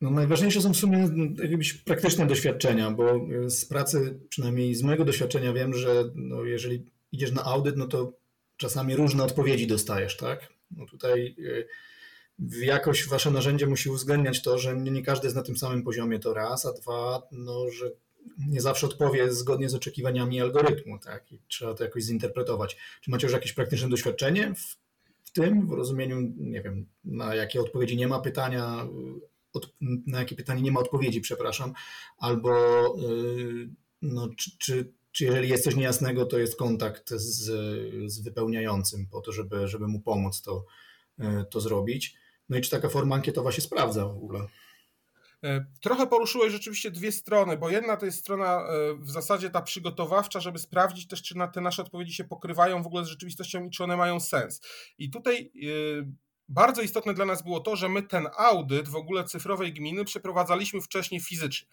no 0.00 0.10
najważniejsze 0.10 0.60
są 0.60 0.72
w 0.72 0.76
sumie 0.76 1.08
jakieś 1.50 1.72
praktyczne 1.72 2.26
doświadczenia, 2.26 2.90
bo 2.90 3.26
z 3.46 3.64
pracy, 3.64 4.20
przynajmniej 4.28 4.74
z 4.74 4.82
mojego 4.82 5.04
doświadczenia 5.04 5.52
wiem, 5.52 5.74
że 5.74 6.04
no 6.14 6.44
jeżeli 6.44 6.84
idziesz 7.12 7.32
na 7.32 7.44
audyt, 7.44 7.76
no 7.76 7.86
to 7.86 8.12
czasami 8.56 8.96
różne 8.96 9.24
odpowiedzi 9.24 9.66
dostajesz, 9.66 10.16
tak? 10.16 10.48
No 10.70 10.86
tutaj 10.86 11.36
e, 11.38 12.64
jakoś 12.64 13.08
wasze 13.08 13.30
narzędzie 13.30 13.66
musi 13.66 13.90
uwzględniać 13.90 14.42
to, 14.42 14.58
że 14.58 14.76
nie 14.76 15.02
każdy 15.02 15.26
jest 15.26 15.36
na 15.36 15.42
tym 15.42 15.56
samym 15.56 15.82
poziomie, 15.82 16.18
to 16.18 16.34
raz, 16.34 16.66
a 16.66 16.72
dwa, 16.72 17.22
no, 17.32 17.70
że 17.70 17.90
nie 18.48 18.60
zawsze 18.60 18.86
odpowie 18.86 19.32
zgodnie 19.32 19.68
z 19.68 19.74
oczekiwaniami 19.74 20.40
algorytmu, 20.40 20.98
tak? 20.98 21.32
I 21.32 21.38
trzeba 21.48 21.74
to 21.74 21.84
jakoś 21.84 22.02
zinterpretować. 22.02 22.76
Czy 23.00 23.10
macie 23.10 23.26
już 23.26 23.34
jakieś 23.34 23.52
praktyczne 23.52 23.88
doświadczenie 23.88 24.54
w 25.24 25.30
tym, 25.32 25.68
w 25.68 25.72
rozumieniu, 25.72 26.32
nie 26.36 26.62
wiem, 26.62 26.86
na 27.04 27.34
jakie 27.34 27.60
odpowiedzi 27.60 27.96
nie 27.96 28.08
ma 28.08 28.20
pytania, 28.20 28.86
od, 29.54 29.74
na 29.80 30.18
jakie 30.18 30.36
pytanie 30.36 30.62
nie 30.62 30.72
ma 30.72 30.80
odpowiedzi, 30.80 31.20
przepraszam, 31.20 31.72
albo 32.18 32.52
y, 32.98 33.68
no, 34.02 34.28
czy, 34.36 34.50
czy, 34.58 34.92
czy 35.12 35.24
jeżeli 35.24 35.48
jest 35.48 35.64
coś 35.64 35.76
niejasnego, 35.76 36.26
to 36.26 36.38
jest 36.38 36.56
kontakt 36.56 37.10
z, 37.10 37.42
z 38.12 38.20
wypełniającym 38.20 39.06
po 39.06 39.20
to, 39.20 39.32
żeby, 39.32 39.68
żeby 39.68 39.88
mu 39.88 40.00
pomóc 40.00 40.42
to, 40.42 40.64
y, 41.20 41.24
to 41.50 41.60
zrobić. 41.60 42.16
No 42.48 42.58
i 42.58 42.60
czy 42.60 42.70
taka 42.70 42.88
forma 42.88 43.14
ankietowa 43.14 43.52
się 43.52 43.62
sprawdza 43.62 44.06
w 44.06 44.16
ogóle? 44.16 44.46
E, 45.44 45.66
trochę 45.80 46.06
poruszyłeś 46.06 46.52
rzeczywiście 46.52 46.90
dwie 46.90 47.12
strony, 47.12 47.56
bo 47.56 47.70
jedna 47.70 47.96
to 47.96 48.06
jest 48.06 48.18
strona 48.18 48.60
e, 48.60 48.94
w 48.94 49.10
zasadzie 49.10 49.50
ta 49.50 49.62
przygotowawcza, 49.62 50.40
żeby 50.40 50.58
sprawdzić 50.58 51.08
też, 51.08 51.22
czy 51.22 51.34
te 51.52 51.60
nasze 51.60 51.82
odpowiedzi 51.82 52.14
się 52.14 52.24
pokrywają 52.24 52.82
w 52.82 52.86
ogóle 52.86 53.04
z 53.04 53.08
rzeczywistością 53.08 53.64
i 53.64 53.70
czy 53.70 53.84
one 53.84 53.96
mają 53.96 54.20
sens. 54.20 54.60
I 54.98 55.10
tutaj 55.10 55.52
e, 56.00 56.12
bardzo 56.48 56.82
istotne 56.82 57.14
dla 57.14 57.24
nas 57.24 57.42
było 57.42 57.60
to, 57.60 57.76
że 57.76 57.88
my 57.88 58.02
ten 58.02 58.28
audyt 58.36 58.88
w 58.88 58.96
ogóle 58.96 59.24
cyfrowej 59.24 59.72
gminy 59.72 60.04
przeprowadzaliśmy 60.04 60.80
wcześniej 60.80 61.20
fizycznie. 61.20 61.68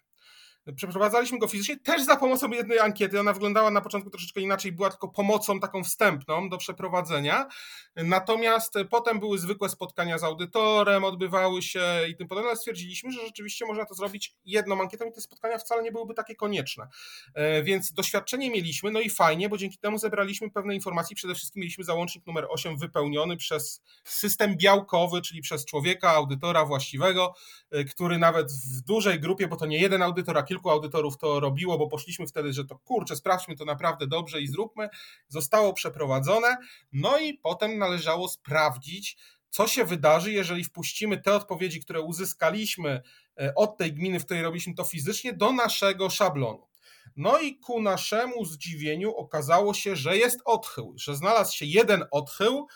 Przeprowadzaliśmy 0.76 1.40
go 1.40 1.48
fizycznie 1.48 1.80
też 1.80 2.04
za 2.04 2.16
pomocą 2.16 2.52
jednej 2.52 2.80
ankiety. 2.80 3.20
Ona 3.20 3.34
wyglądała 3.34 3.72
na 3.72 3.82
początku 3.82 4.10
troszeczkę 4.10 4.42
inaczej, 4.42 4.72
była 4.72 4.90
tylko 4.90 5.08
pomocą 5.08 5.60
taką 5.60 5.84
wstępną 5.84 6.50
do 6.50 6.58
przeprowadzenia. 6.58 7.48
Natomiast 7.96 8.74
potem 8.90 9.20
były 9.20 9.38
zwykłe 9.38 9.70
spotkania 9.70 10.18
z 10.18 10.24
audytorem, 10.24 11.04
odbywały 11.04 11.62
się 11.62 11.82
i 12.10 12.16
tym 12.16 12.28
podobne. 12.28 12.56
Stwierdziliśmy, 12.56 13.12
że 13.12 13.22
rzeczywiście 13.26 13.66
można 13.66 13.86
to 13.86 13.94
zrobić 13.94 14.36
jedną 14.46 14.82
ankietą 14.82 15.06
i 15.06 15.12
te 15.12 15.22
spotkania 15.22 15.58
wcale 15.58 15.84
nie 15.84 15.92
byłyby 15.92 16.14
takie 16.14 16.36
konieczne. 16.36 16.88
E, 17.34 17.64
więc 17.64 17.94
doświadczenie 17.94 18.52
mieliśmy, 18.52 18.92
no 18.92 19.02
i 19.02 19.10
fajnie, 19.10 19.50
bo 19.50 19.58
dzięki 19.58 19.78
temu 19.78 19.98
zebraliśmy 19.98 20.52
pewne 20.52 20.76
informacje. 20.76 21.16
Przede 21.16 21.36
wszystkim 21.36 21.62
mieliśmy 21.62 21.84
załącznik 21.84 22.28
numer 22.28 22.46
8 22.50 22.78
wypełniony 22.78 23.38
przez 23.38 23.82
system 24.04 24.58
białkowy, 24.58 25.22
czyli 25.22 25.42
przez 25.42 25.66
człowieka, 25.66 26.12
audytora 26.12 26.66
właściwego, 26.66 27.34
e, 27.72 27.84
który 27.84 28.18
nawet 28.18 28.52
w 28.52 28.82
dużej 28.82 29.20
grupie, 29.20 29.48
bo 29.48 29.56
to 29.56 29.66
nie 29.66 29.78
jeden 29.78 30.02
audytor, 30.02 30.38
a 30.38 30.44
kilku 30.52 30.70
audytorów 30.70 31.18
to 31.18 31.40
robiło, 31.40 31.78
bo 31.78 31.88
poszliśmy 31.88 32.28
wtedy, 32.28 32.54
że 32.54 32.66
to 32.66 32.80
kurczę, 32.80 33.16
sprawdźmy 33.16 33.56
to 33.56 33.66
naprawdę 33.66 34.08
dobrze 34.08 34.42
i 34.42 34.48
zróbmy. 34.48 34.90
Zostało 35.28 35.74
przeprowadzone, 35.74 36.58
no 36.92 37.20
i 37.20 37.34
potem 37.34 37.78
należało 37.78 38.28
sprawdzić, 38.30 39.18
co 39.50 39.68
się 39.68 39.86
wydarzy, 39.86 40.32
jeżeli 40.32 40.64
wpuścimy 40.64 41.22
te 41.22 41.34
odpowiedzi, 41.34 41.82
które 41.82 42.02
uzyskaliśmy 42.02 43.02
e, 43.42 43.56
od 43.56 43.78
tej 43.78 43.94
gminy, 43.94 44.20
w 44.20 44.26
której 44.26 44.44
robiliśmy 44.44 44.74
to 44.74 44.84
fizycznie, 44.84 45.34
do 45.34 45.52
naszego 45.52 46.10
szablonu. 46.10 46.68
No 47.16 47.40
i 47.40 47.60
ku 47.60 47.82
naszemu 47.82 48.46
zdziwieniu 48.46 49.16
okazało 49.16 49.74
się, 49.74 49.96
że 49.96 50.18
jest 50.18 50.40
odchył, 50.46 50.94
że 50.98 51.16
znalazł 51.16 51.56
się 51.56 51.66
jeden 51.66 52.06
odchył, 52.12 52.68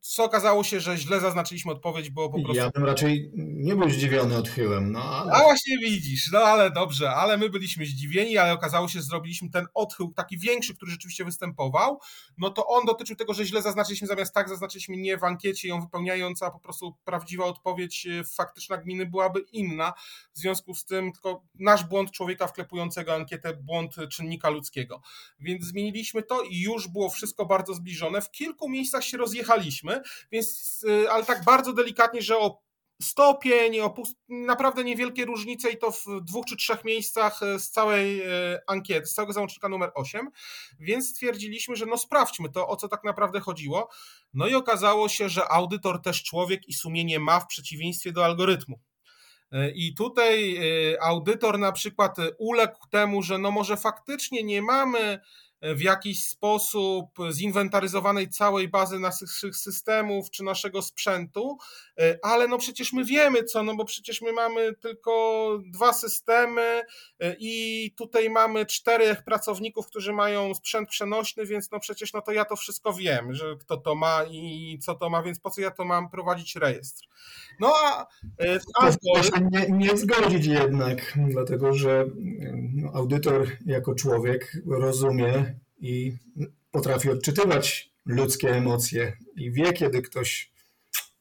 co 0.00 0.24
okazało 0.24 0.64
się, 0.64 0.80
że 0.80 0.96
źle 0.96 1.20
zaznaczyliśmy 1.20 1.72
odpowiedź, 1.72 2.10
bo 2.10 2.28
po 2.28 2.42
prostu. 2.42 2.56
Ja 2.56 2.70
bym 2.70 2.84
raczej 2.84 3.30
nie 3.36 3.76
był 3.76 3.90
zdziwiony 3.90 4.36
odchyłem. 4.36 4.92
No, 4.92 5.02
ale... 5.02 5.32
A 5.32 5.42
właśnie 5.42 5.78
widzisz, 5.78 6.32
no 6.32 6.38
ale 6.38 6.70
dobrze, 6.70 7.10
ale 7.10 7.36
my 7.36 7.50
byliśmy 7.50 7.86
zdziwieni, 7.86 8.38
ale 8.38 8.52
okazało 8.52 8.88
się, 8.88 8.98
że 8.98 9.04
zrobiliśmy 9.04 9.50
ten 9.50 9.66
odchył 9.74 10.12
taki 10.12 10.38
większy, 10.38 10.74
który 10.74 10.90
rzeczywiście 10.90 11.24
występował. 11.24 12.00
No 12.38 12.50
to 12.50 12.66
on 12.66 12.86
dotyczył 12.86 13.16
tego, 13.16 13.34
że 13.34 13.44
źle 13.44 13.62
zaznaczyliśmy 13.62 14.06
zamiast 14.06 14.34
tak, 14.34 14.48
zaznaczyliśmy 14.48 14.96
nie 14.96 15.18
w 15.18 15.24
ankiecie 15.24 15.68
ją 15.68 15.80
wypełniając, 15.80 16.42
a 16.42 16.50
po 16.50 16.60
prostu 16.60 16.96
prawdziwa 17.04 17.44
odpowiedź 17.44 18.06
e, 18.06 18.24
faktyczna 18.24 18.76
gminy 18.76 19.06
byłaby 19.06 19.40
inna. 19.52 19.92
W 20.34 20.38
związku 20.38 20.74
z 20.74 20.84
tym 20.84 21.12
tylko 21.12 21.42
nasz 21.54 21.84
błąd 21.84 22.10
człowieka 22.10 22.46
wklepującego 22.46 23.14
ankietę, 23.14 23.56
błąd 23.56 23.96
czynnika 24.10 24.50
ludzkiego. 24.50 25.02
Więc 25.40 25.64
zmieniliśmy 25.64 26.22
to 26.22 26.42
i 26.42 26.60
już 26.60 26.88
było 26.88 27.10
wszystko 27.10 27.46
bardzo 27.46 27.74
zbliżone. 27.74 28.22
W 28.22 28.30
kilku 28.30 28.68
miejscach 28.68 28.91
miejscach 28.92 29.04
się 29.04 29.16
rozjechaliśmy, 29.16 30.02
więc, 30.32 30.80
y, 30.88 31.10
ale 31.10 31.24
tak 31.24 31.44
bardzo 31.44 31.72
delikatnie, 31.72 32.22
że 32.22 32.38
o 32.38 32.62
stopień, 33.02 33.80
o 33.80 33.94
naprawdę 34.28 34.84
niewielkie 34.84 35.24
różnice 35.24 35.70
i 35.70 35.78
to 35.78 35.90
w 35.90 36.04
dwóch 36.22 36.46
czy 36.46 36.56
trzech 36.56 36.84
miejscach 36.84 37.42
y, 37.42 37.58
z 37.58 37.70
całej 37.70 38.20
y, 38.20 38.58
ankiety, 38.66 39.06
z 39.06 39.14
całego 39.14 39.32
załącznika 39.32 39.68
numer 39.68 39.90
8, 39.94 40.28
więc 40.80 41.08
stwierdziliśmy, 41.08 41.76
że 41.76 41.86
no 41.86 41.98
sprawdźmy 41.98 42.48
to, 42.50 42.68
o 42.68 42.76
co 42.76 42.88
tak 42.88 43.04
naprawdę 43.04 43.40
chodziło. 43.40 43.88
No 44.34 44.46
i 44.46 44.54
okazało 44.54 45.08
się, 45.08 45.28
że 45.28 45.48
audytor 45.48 46.02
też 46.02 46.22
człowiek 46.22 46.68
i 46.68 46.72
sumienie 46.72 47.20
ma 47.20 47.40
w 47.40 47.46
przeciwieństwie 47.46 48.12
do 48.12 48.24
algorytmu. 48.24 48.80
I 49.74 49.94
tutaj 49.94 50.60
audytor 51.00 51.58
na 51.58 51.72
przykład 51.72 52.16
uległ 52.38 52.88
temu, 52.90 53.22
że 53.22 53.38
no 53.38 53.50
może 53.50 53.76
faktycznie 53.76 54.42
nie 54.42 54.62
mamy 54.62 55.20
w 55.62 55.80
jakiś 55.80 56.24
sposób 56.24 57.08
zinwentaryzowanej 57.32 58.28
całej 58.28 58.68
bazy 58.68 58.98
naszych 58.98 59.56
systemów 59.56 60.30
czy 60.30 60.44
naszego 60.44 60.82
sprzętu, 60.82 61.58
e, 61.98 62.18
ale 62.22 62.48
no 62.48 62.58
przecież 62.58 62.92
my 62.92 63.04
wiemy 63.04 63.44
co, 63.44 63.62
no 63.62 63.76
bo 63.76 63.84
przecież 63.84 64.22
my 64.22 64.32
mamy 64.32 64.74
tylko 64.74 65.58
dwa 65.66 65.92
systemy 65.92 66.82
e, 67.20 67.36
i 67.38 67.94
tutaj 67.96 68.30
mamy 68.30 68.66
czterech 68.66 69.24
pracowników, 69.24 69.86
którzy 69.86 70.12
mają 70.12 70.54
sprzęt 70.54 70.88
przenośny, 70.88 71.46
więc 71.46 71.70
no 71.70 71.80
przecież 71.80 72.12
no 72.12 72.22
to 72.22 72.32
ja 72.32 72.44
to 72.44 72.56
wszystko 72.56 72.92
wiem, 72.92 73.34
że 73.34 73.56
kto 73.60 73.76
to 73.76 73.94
ma 73.94 74.24
i 74.30 74.78
co 74.82 74.94
to 74.94 75.10
ma, 75.10 75.22
więc 75.22 75.40
po 75.40 75.50
co 75.50 75.60
ja 75.60 75.70
to 75.70 75.84
mam 75.84 76.10
prowadzić 76.10 76.56
rejestr. 76.56 77.08
No 77.60 77.72
a, 77.84 78.06
e, 78.40 78.58
a 78.80 78.90
nie, 79.38 79.66
nie 79.70 79.96
zgodzić 79.96 80.46
jednak, 80.46 81.18
dlatego 81.28 81.72
że 81.72 82.04
no, 82.74 82.90
audytor 82.94 83.46
jako 83.66 83.94
człowiek 83.94 84.52
rozumie 84.66 85.51
i 85.82 86.16
potrafi 86.70 87.10
odczytywać 87.10 87.92
ludzkie 88.06 88.50
emocje 88.50 89.16
i 89.36 89.52
wie, 89.52 89.72
kiedy 89.72 90.02
ktoś 90.02 90.52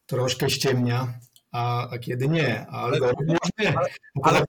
troszkę 0.05 0.49
ściemnia 0.49 1.13
a, 1.51 1.89
a 1.89 1.99
kiedy 1.99 2.27
nie, 2.27 2.65
a 2.69 2.81
algorytm 2.81 3.29
już 3.29 3.39
nie. 3.59 3.73
Ale, 4.23 4.45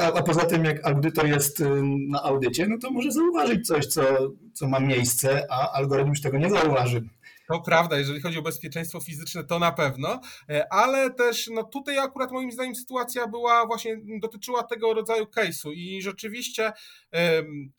a, 0.00 0.12
a 0.12 0.22
poza 0.22 0.40
tym, 0.44 0.64
jak 0.64 0.86
audytor 0.86 1.26
jest 1.26 1.60
y, 1.60 1.82
na 2.08 2.22
audycie, 2.22 2.66
no 2.66 2.78
to 2.78 2.90
może 2.90 3.12
zauważyć 3.12 3.66
coś, 3.66 3.86
co, 3.86 4.02
co 4.52 4.68
ma 4.68 4.80
miejsce, 4.80 5.46
a 5.50 5.72
algorytm 5.72 6.08
już 6.08 6.20
tego 6.20 6.38
nie 6.38 6.50
zauważy. 6.50 7.02
To 7.52 7.60
prawda, 7.60 7.98
jeżeli 7.98 8.20
chodzi 8.20 8.38
o 8.38 8.42
bezpieczeństwo 8.42 9.00
fizyczne, 9.00 9.44
to 9.44 9.58
na 9.58 9.72
pewno, 9.72 10.20
e, 10.48 10.72
ale 10.72 11.10
też 11.10 11.50
no 11.54 11.64
tutaj 11.64 11.98
akurat 11.98 12.32
moim 12.32 12.52
zdaniem 12.52 12.74
sytuacja 12.74 13.26
była 13.26 13.66
właśnie, 13.66 13.96
dotyczyła 14.20 14.62
tego 14.62 14.94
rodzaju 14.94 15.24
case'u 15.24 15.72
i 15.72 16.02
rzeczywiście 16.02 16.72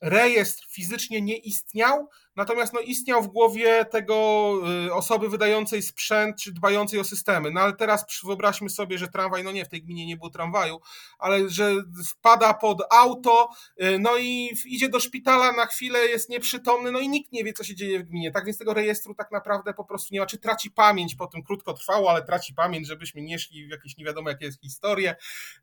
rejestr 0.02 0.68
fizycznie 0.70 1.22
nie 1.22 1.38
istniał, 1.38 2.10
natomiast 2.36 2.74
no, 2.74 2.80
istniał 2.80 3.24
w 3.24 3.28
głowie 3.28 3.86
tego 3.86 4.54
y, 4.86 4.94
osoby 4.94 5.30
wydającej 5.30 5.82
sprzęt 5.82 6.42
czy 6.42 6.52
dbającej 6.52 7.00
o 7.00 7.04
systemy. 7.04 7.52
No 7.52 7.62
ale 7.62 7.74
teraz 7.74 8.06
wyobraźmy 8.24 8.70
sobie, 8.70 8.98
że 8.98 9.08
tramwaj, 9.08 9.44
no 9.44 9.52
nie, 9.52 9.66
w 9.66 9.70
tej 9.70 9.84
gminie 9.84 10.06
nie 10.06 10.18
było 10.18 10.30
tramwaju, 10.30 10.80
ale 11.20 11.50
że 11.50 11.74
wpada 12.06 12.54
pod 12.54 12.82
auto, 12.90 13.50
y, 13.84 14.00
no 14.00 14.18
i 14.18 14.50
idzie 14.66 14.90
do 14.90 15.00
szpitala 15.00 15.52
na 15.52 15.66
chwilę, 15.66 16.00
jest 16.00 16.30
nieprzytomny, 16.30 16.92
no 16.92 17.00
i 17.00 17.10
nikt 17.10 17.32
nie 17.32 17.44
wie, 17.44 17.54
co 17.54 17.64
się 17.64 17.76
dzieje 17.76 18.00
w 18.00 18.04
gminie. 18.04 18.32
Tak 18.32 18.46
więc 18.46 18.58
tego 18.58 18.74
rejestru 18.74 19.16
tak 19.16 19.32
naprawdę 19.32 19.74
po 19.74 19.86
prostu 19.86 20.14
nie 20.14 20.20
ma, 20.20 20.26
czy 20.26 20.38
traci 20.38 20.72
pamięć, 20.72 21.16
po 21.16 21.28
tym 21.28 21.44
krótko 21.44 21.74
trwało, 21.74 22.10
ale 22.10 22.26
traci 22.26 22.54
pamięć, 22.54 22.88
żebyśmy 22.88 23.22
nie 23.22 23.40
szli 23.40 23.68
w 23.68 23.70
jakieś 23.70 23.98
nie 23.98 24.06
wiadomo 24.06 24.30
jakie 24.30 24.52
historie, 24.62 25.16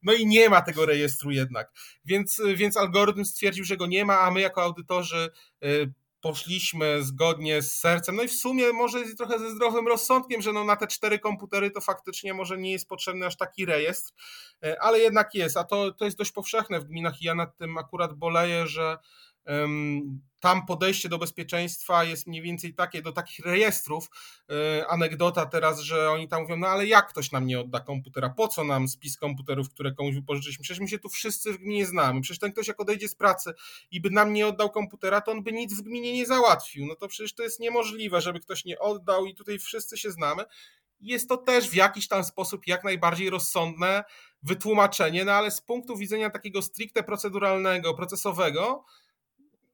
no 0.02 0.12
i 0.12 0.26
nie 0.26 0.48
ma 0.48 0.62
tego 0.62 0.86
rejestru 0.86 1.30
jednak. 1.30 1.72
Więc, 2.04 2.42
więc 2.54 2.76
algorytm 2.76 3.24
stwierdził, 3.24 3.64
że 3.64 3.76
go 3.76 3.86
nie 3.86 4.04
ma, 4.04 4.20
a 4.20 4.30
my 4.30 4.40
jako 4.40 4.62
audytorzy 4.62 5.30
y, 5.64 5.92
poszliśmy 6.20 7.02
zgodnie 7.02 7.62
z 7.62 7.78
sercem. 7.78 8.16
No 8.16 8.22
i 8.22 8.28
w 8.28 8.32
sumie 8.32 8.72
może 8.72 9.04
trochę 9.16 9.38
ze 9.38 9.50
zdrowym 9.50 9.88
rozsądkiem, 9.88 10.42
że 10.42 10.52
no 10.52 10.64
na 10.64 10.76
te 10.76 10.86
cztery 10.86 11.18
komputery 11.18 11.70
to 11.70 11.80
faktycznie 11.80 12.34
może 12.34 12.58
nie 12.58 12.72
jest 12.72 12.88
potrzebny 12.88 13.26
aż 13.26 13.36
taki 13.36 13.66
rejestr, 13.66 14.12
e, 14.62 14.82
ale 14.82 14.98
jednak 14.98 15.34
jest, 15.34 15.56
a 15.56 15.64
to, 15.64 15.92
to 15.92 16.04
jest 16.04 16.18
dość 16.18 16.32
powszechne 16.32 16.80
w 16.80 16.84
gminach 16.84 17.22
i 17.22 17.24
ja 17.24 17.34
nad 17.34 17.56
tym 17.56 17.78
akurat 17.78 18.14
boleję, 18.14 18.66
że 18.66 18.98
tam 20.40 20.66
podejście 20.66 21.08
do 21.08 21.18
bezpieczeństwa 21.18 22.04
jest 22.04 22.26
mniej 22.26 22.42
więcej 22.42 22.74
takie, 22.74 23.02
do 23.02 23.12
takich 23.12 23.46
rejestrów. 23.46 24.10
E, 24.50 24.86
anegdota 24.86 25.46
teraz, 25.46 25.80
że 25.80 26.10
oni 26.10 26.28
tam 26.28 26.42
mówią, 26.42 26.56
no 26.56 26.66
ale 26.66 26.86
jak 26.86 27.08
ktoś 27.08 27.32
nam 27.32 27.46
nie 27.46 27.60
odda 27.60 27.80
komputera? 27.80 28.30
Po 28.30 28.48
co 28.48 28.64
nam 28.64 28.88
spis 28.88 29.16
komputerów, 29.16 29.70
które 29.70 29.92
komuś 29.92 30.14
wypożyczyliśmy? 30.14 30.62
Przecież 30.62 30.80
my 30.80 30.88
się 30.88 30.98
tu 30.98 31.08
wszyscy 31.08 31.52
w 31.52 31.58
gminie 31.58 31.86
znamy. 31.86 32.20
Przecież 32.20 32.38
ten 32.38 32.52
ktoś 32.52 32.68
jak 32.68 32.80
odejdzie 32.80 33.08
z 33.08 33.14
pracy 33.14 33.52
i 33.90 34.00
by 34.00 34.10
nam 34.10 34.32
nie 34.32 34.46
oddał 34.46 34.70
komputera, 34.70 35.20
to 35.20 35.32
on 35.32 35.42
by 35.42 35.52
nic 35.52 35.74
w 35.74 35.82
gminie 35.82 36.12
nie 36.12 36.26
załatwił. 36.26 36.86
No 36.86 36.94
to 36.94 37.08
przecież 37.08 37.34
to 37.34 37.42
jest 37.42 37.60
niemożliwe, 37.60 38.20
żeby 38.20 38.40
ktoś 38.40 38.64
nie 38.64 38.78
oddał 38.78 39.26
i 39.26 39.34
tutaj 39.34 39.58
wszyscy 39.58 39.98
się 39.98 40.10
znamy. 40.10 40.44
Jest 41.00 41.28
to 41.28 41.36
też 41.36 41.68
w 41.68 41.74
jakiś 41.74 42.08
tam 42.08 42.24
sposób 42.24 42.66
jak 42.66 42.84
najbardziej 42.84 43.30
rozsądne 43.30 44.04
wytłumaczenie, 44.42 45.24
no 45.24 45.32
ale 45.32 45.50
z 45.50 45.60
punktu 45.60 45.96
widzenia 45.96 46.30
takiego 46.30 46.62
stricte 46.62 47.02
proceduralnego, 47.02 47.94
procesowego, 47.94 48.84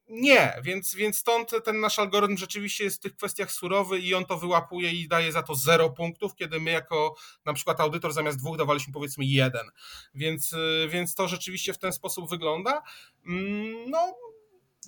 nie, 0.08 0.52
więc, 0.62 0.94
więc 0.94 1.18
stąd 1.18 1.50
ten 1.64 1.80
nasz 1.80 1.98
algorytm 1.98 2.36
rzeczywiście 2.36 2.84
jest 2.84 2.96
w 2.96 3.00
tych 3.00 3.16
kwestiach 3.16 3.52
surowy 3.52 3.98
i 3.98 4.14
on 4.14 4.24
to 4.24 4.38
wyłapuje 4.38 4.92
i 4.92 5.08
daje 5.08 5.32
za 5.32 5.42
to 5.42 5.54
zero 5.54 5.90
punktów, 5.90 6.34
kiedy 6.34 6.60
my 6.60 6.70
jako 6.70 7.16
na 7.44 7.52
przykład 7.52 7.80
audytor 7.80 8.12
zamiast 8.12 8.38
dwóch 8.38 8.58
dawaliśmy 8.58 8.92
powiedzmy 8.92 9.24
jeden. 9.24 9.66
Więc, 10.14 10.54
więc 10.88 11.14
to 11.14 11.28
rzeczywiście 11.28 11.72
w 11.72 11.78
ten 11.78 11.92
sposób 11.92 12.30
wygląda. 12.30 12.82
Mm, 13.26 13.90
no, 13.90 14.14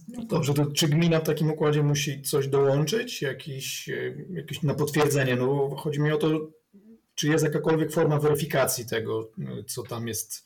no 0.09 0.25
dobrze, 0.25 0.55
to 0.55 0.67
czy 0.67 0.89
gmina 0.89 1.21
w 1.21 1.27
takim 1.27 1.51
układzie 1.51 1.83
musi 1.83 2.23
coś 2.23 2.49
dołączyć, 2.49 3.23
jakiś, 3.23 3.91
jakiś 4.31 4.63
na 4.63 4.75
potwierdzenie? 4.75 5.37
No 5.37 5.77
chodzi 5.77 6.01
mi 6.01 6.13
o 6.13 6.17
to, 6.17 6.29
czy 7.15 7.29
jest 7.29 7.45
jakakolwiek 7.45 7.93
forma 7.93 8.19
weryfikacji 8.19 8.87
tego, 8.87 9.31
co 9.67 9.83
tam 9.83 10.09
jest 10.09 10.45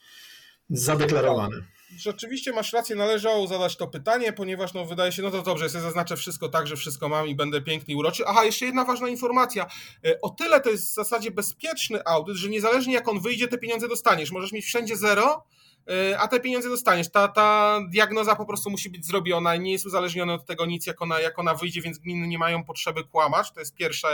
zadeklarowane 0.71 1.57
rzeczywiście 1.99 2.53
masz 2.53 2.73
rację, 2.73 2.97
należało 2.97 3.47
zadać 3.47 3.77
to 3.77 3.87
pytanie, 3.87 4.33
ponieważ 4.33 4.75
no 4.75 4.85
wydaje 4.85 5.13
się, 5.13 5.23
no 5.23 5.31
to 5.31 5.43
dobrze, 5.43 5.65
ja 5.65 5.69
sobie 5.69 5.83
zaznaczę 5.83 6.17
wszystko 6.17 6.49
tak, 6.49 6.67
że 6.67 6.77
wszystko 6.77 7.09
mam 7.09 7.29
i 7.29 7.35
będę 7.35 7.61
piękny 7.61 7.95
i 7.95 7.97
uroczy. 7.97 8.25
Aha, 8.27 8.45
jeszcze 8.45 8.67
jedna 8.67 8.85
ważna 8.85 9.09
informacja. 9.09 9.67
E, 10.05 10.21
o 10.21 10.31
tyle 10.31 10.61
to 10.61 10.71
jest 10.71 10.91
w 10.91 10.95
zasadzie 10.95 11.31
bezpieczny 11.31 12.05
audyt, 12.05 12.37
że 12.37 12.49
niezależnie 12.49 12.95
jak 12.95 13.09
on 13.09 13.21
wyjdzie, 13.21 13.49
te 13.49 13.59
pieniądze 13.59 13.89
dostaniesz. 13.89 14.31
Możesz 14.31 14.53
mieć 14.53 14.65
wszędzie 14.65 14.97
zero, 14.97 15.45
e, 15.89 16.19
a 16.19 16.29
te 16.29 16.41
pieniądze 16.41 16.69
dostaniesz. 16.69 17.11
Ta, 17.11 17.29
ta 17.29 17.79
diagnoza 17.91 18.37
po 18.37 18.47
prostu 18.47 18.71
musi 18.71 18.91
być 18.91 19.07
zrobiona 19.07 19.55
i 19.55 19.61
nie 19.61 19.73
jest 19.73 19.87
uzależniona 19.87 20.35
od 20.35 20.47
tego 20.47 20.67
nic, 20.67 20.87
jak 20.87 21.03
ona, 21.03 21.21
jak 21.21 21.39
ona 21.39 21.55
wyjdzie, 21.55 21.83
więc 21.83 21.99
gminy 21.99 22.27
nie 22.27 22.39
mają 22.39 22.65
potrzeby 22.65 23.05
kłamać. 23.05 23.53
To 23.53 23.61
jest 23.61 23.75
pierwsza, 23.75 24.09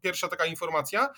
pierwsza 0.00 0.28
taka 0.28 0.46
informacja. 0.46 1.08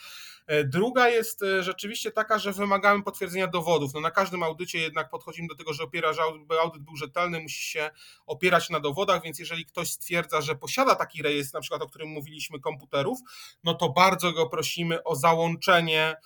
E, 0.51 0.65
druga 0.65 1.09
jest 1.09 1.43
e, 1.43 1.63
rzeczywiście 1.63 2.11
taka, 2.11 2.39
że 2.39 2.53
wymagamy 2.53 3.03
potwierdzenia 3.03 3.47
dowodów. 3.47 3.95
No 3.95 4.01
na 4.01 4.11
każdym 4.11 4.43
audycie 4.43 4.79
jednak 4.79 5.11
podchodzimy 5.11 5.49
do 5.49 5.55
tego, 5.55 5.73
że 5.73 5.83
opiera, 5.83 6.13
żeby 6.13 6.61
audyt 6.61 6.83
był 6.83 6.97
rzetelny, 6.97 7.41
musi 7.41 7.63
się 7.63 7.91
opierać 8.27 8.71
na 8.71 8.81
dowodach, 8.81 9.23
więc 9.23 9.39
jeżeli 9.39 9.67
ktoś 9.67 9.91
stwierdza, 9.91 10.41
że 10.41 10.55
posiada 10.55 10.95
taki 10.95 11.23
rejestr, 11.23 11.55
na 11.55 11.61
przykład 11.61 11.83
o 11.83 11.87
którym 11.87 12.09
mówiliśmy, 12.09 12.61
komputerów, 12.61 13.19
no 13.65 13.75
to 13.75 13.89
bardzo 13.89 14.33
go 14.33 14.47
prosimy 14.47 15.05
o 15.05 15.17
załączenie 15.17 16.17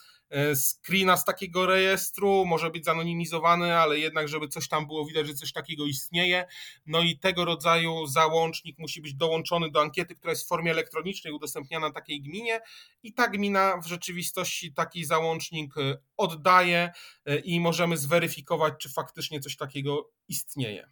screena 0.54 1.16
z 1.16 1.24
takiego 1.24 1.66
rejestru, 1.66 2.44
może 2.46 2.70
być 2.70 2.84
zanonimizowany, 2.84 3.76
ale 3.76 3.98
jednak, 3.98 4.28
żeby 4.28 4.48
coś 4.48 4.68
tam 4.68 4.86
było 4.86 5.06
widać, 5.06 5.26
że 5.26 5.34
coś 5.34 5.52
takiego 5.52 5.86
istnieje. 5.86 6.46
No 6.86 7.02
i 7.02 7.18
tego 7.18 7.44
rodzaju 7.44 8.06
załącznik 8.06 8.78
musi 8.78 9.02
być 9.02 9.14
dołączony 9.14 9.70
do 9.70 9.80
ankiety, 9.80 10.14
która 10.14 10.30
jest 10.32 10.44
w 10.44 10.48
formie 10.48 10.70
elektronicznej 10.70 11.32
udostępniana 11.32 11.92
takiej 11.92 12.22
gminie 12.22 12.60
i 13.02 13.12
ta 13.12 13.28
gmina 13.28 13.76
w 13.76 13.86
rzeczywistości 13.86 14.72
taki 14.72 15.04
załącznik 15.04 15.78
e, 15.78 15.96
oddaje 16.16 16.92
e, 17.26 17.38
i 17.38 17.60
możemy 17.60 17.96
zweryfikować, 17.96 18.74
czy 18.78 18.88
faktycznie 18.88 19.40
coś 19.40 19.56
takiego 19.56 20.10
istnieje. 20.28 20.88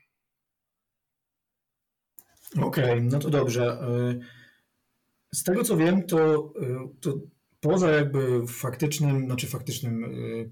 Okej, 2.62 2.85
okay, 2.85 3.00
no 3.00 3.18
to 3.18 3.31
dobrze. 3.31 3.78
Z 5.35 5.42
tego 5.44 5.64
co 5.64 5.76
wiem, 5.76 6.07
to, 6.07 6.52
to 7.00 7.12
poza 7.62 7.90
jakby 7.90 8.46
faktycznym, 8.46 9.27
znaczy 9.27 9.46
faktycznym, 9.46 10.05
y, 10.05 10.51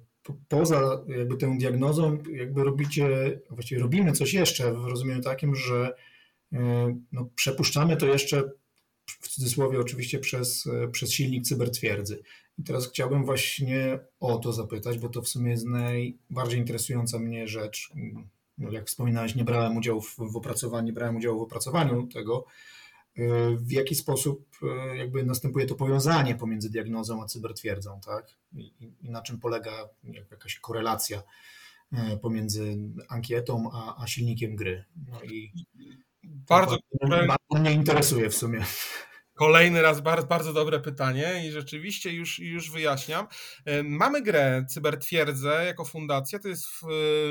poza 0.49 1.05
jakby 1.09 1.37
tą 1.37 1.59
diagnozą, 1.59 2.19
jakby 2.33 2.65
robicie, 2.65 3.41
właściwie 3.51 3.81
robimy 3.81 4.13
coś 4.13 4.35
jeszcze 4.35 4.73
w 4.73 4.85
rozumieniu 4.85 5.21
takim, 5.21 5.55
że 5.55 5.95
y, 6.53 6.57
no, 7.13 7.29
przepuszczamy 7.35 7.97
to 7.97 8.07
jeszcze 8.07 8.51
w 9.07 9.29
cudzysłowie 9.29 9.81
oczywiście 9.81 10.19
przez, 10.19 10.69
przez 10.93 11.13
silnik 11.13 11.45
cybertwierdzy. 11.45 12.23
I 12.59 12.63
teraz 12.63 12.89
chciałbym 12.89 13.25
właśnie 13.25 13.99
o 14.21 14.39
to 14.39 14.53
zapytać, 14.53 14.99
bo 14.99 15.09
to 15.09 15.23
w 15.23 15.29
sumie 15.29 15.51
jest 15.51 15.67
najbardziej 15.67 16.59
interesująca 16.59 17.19
mnie 17.19 17.49
rzecz. 17.49 17.91
No, 18.59 18.71
jak 18.71 18.87
wspominałeś, 18.87 19.35
nie 19.35 19.45
brałem 19.45 19.77
udziału 19.77 20.01
w, 20.01 20.17
w 20.17 20.37
opracowaniu, 20.37 20.87
nie 20.87 20.93
brałem 20.93 21.17
udziału 21.17 21.39
w 21.39 21.43
opracowaniu 21.43 22.07
tego, 22.07 22.47
w 23.57 23.73
jaki 23.73 23.95
sposób 23.95 24.49
e, 24.63 24.97
jakby 24.97 25.25
następuje 25.25 25.67
to 25.67 25.75
powiązanie 25.75 26.35
pomiędzy 26.35 26.71
diagnozą 26.71 27.23
a 27.23 27.27
cybertwierdzą, 27.27 28.01
tak? 28.07 28.27
I, 28.53 28.73
i 29.01 29.11
na 29.11 29.23
czym 29.23 29.41
polega 29.41 29.89
jakaś 30.31 30.59
korelacja 30.59 31.23
e, 31.93 32.17
pomiędzy 32.17 32.77
ankietą 33.09 33.71
a, 33.73 34.03
a 34.03 34.07
silnikiem 34.07 34.57
gry. 34.57 34.85
No 35.09 35.23
i 35.23 35.53
bardzo, 36.25 36.79
bardzo 37.03 37.61
mnie 37.61 37.73
interesuje 37.73 38.31
w 38.31 38.37
sumie. 38.37 38.65
Kolejny 39.41 39.83
raz 39.83 40.01
bardzo, 40.01 40.27
bardzo 40.27 40.53
dobre 40.53 40.81
pytanie 40.81 41.43
i 41.49 41.51
rzeczywiście 41.51 42.13
już, 42.13 42.39
już 42.39 42.71
wyjaśniam. 42.71 43.27
Mamy 43.85 44.23
grę 44.23 44.65
Cybertwierdzę 44.69 45.65
jako 45.67 45.85
fundacja. 45.85 46.39
To 46.39 46.49
jest 46.49 46.67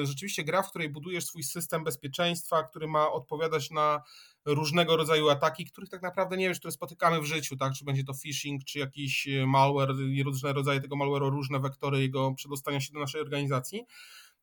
rzeczywiście 0.03 0.43
gra, 0.43 0.63
w 0.63 0.69
której 0.69 0.89
budujesz 0.89 1.25
swój 1.25 1.43
system 1.43 1.83
bezpieczeństwa, 1.83 2.63
który 2.63 2.87
ma 2.87 3.11
odpowiadać 3.11 3.71
na 3.71 4.01
różnego 4.45 4.97
rodzaju 4.97 5.29
ataki, 5.29 5.65
których 5.65 5.89
tak 5.89 6.01
naprawdę 6.01 6.37
nie 6.37 6.49
wiesz, 6.49 6.59
które 6.59 6.71
spotykamy 6.71 7.21
w 7.21 7.25
życiu, 7.25 7.57
tak? 7.57 7.73
Czy 7.73 7.85
będzie 7.85 8.03
to 8.03 8.13
phishing, 8.13 8.63
czy 8.63 8.79
jakiś 8.79 9.27
e, 9.27 9.45
malware 9.45 9.95
i 10.11 10.23
różne 10.23 10.53
rodzaje 10.53 10.81
tego 10.81 10.95
malware'u, 10.95 11.29
różne 11.29 11.59
wektory 11.59 12.01
jego 12.01 12.33
przedostania 12.33 12.81
się 12.81 12.93
do 12.93 12.99
naszej 12.99 13.21
organizacji. 13.21 13.85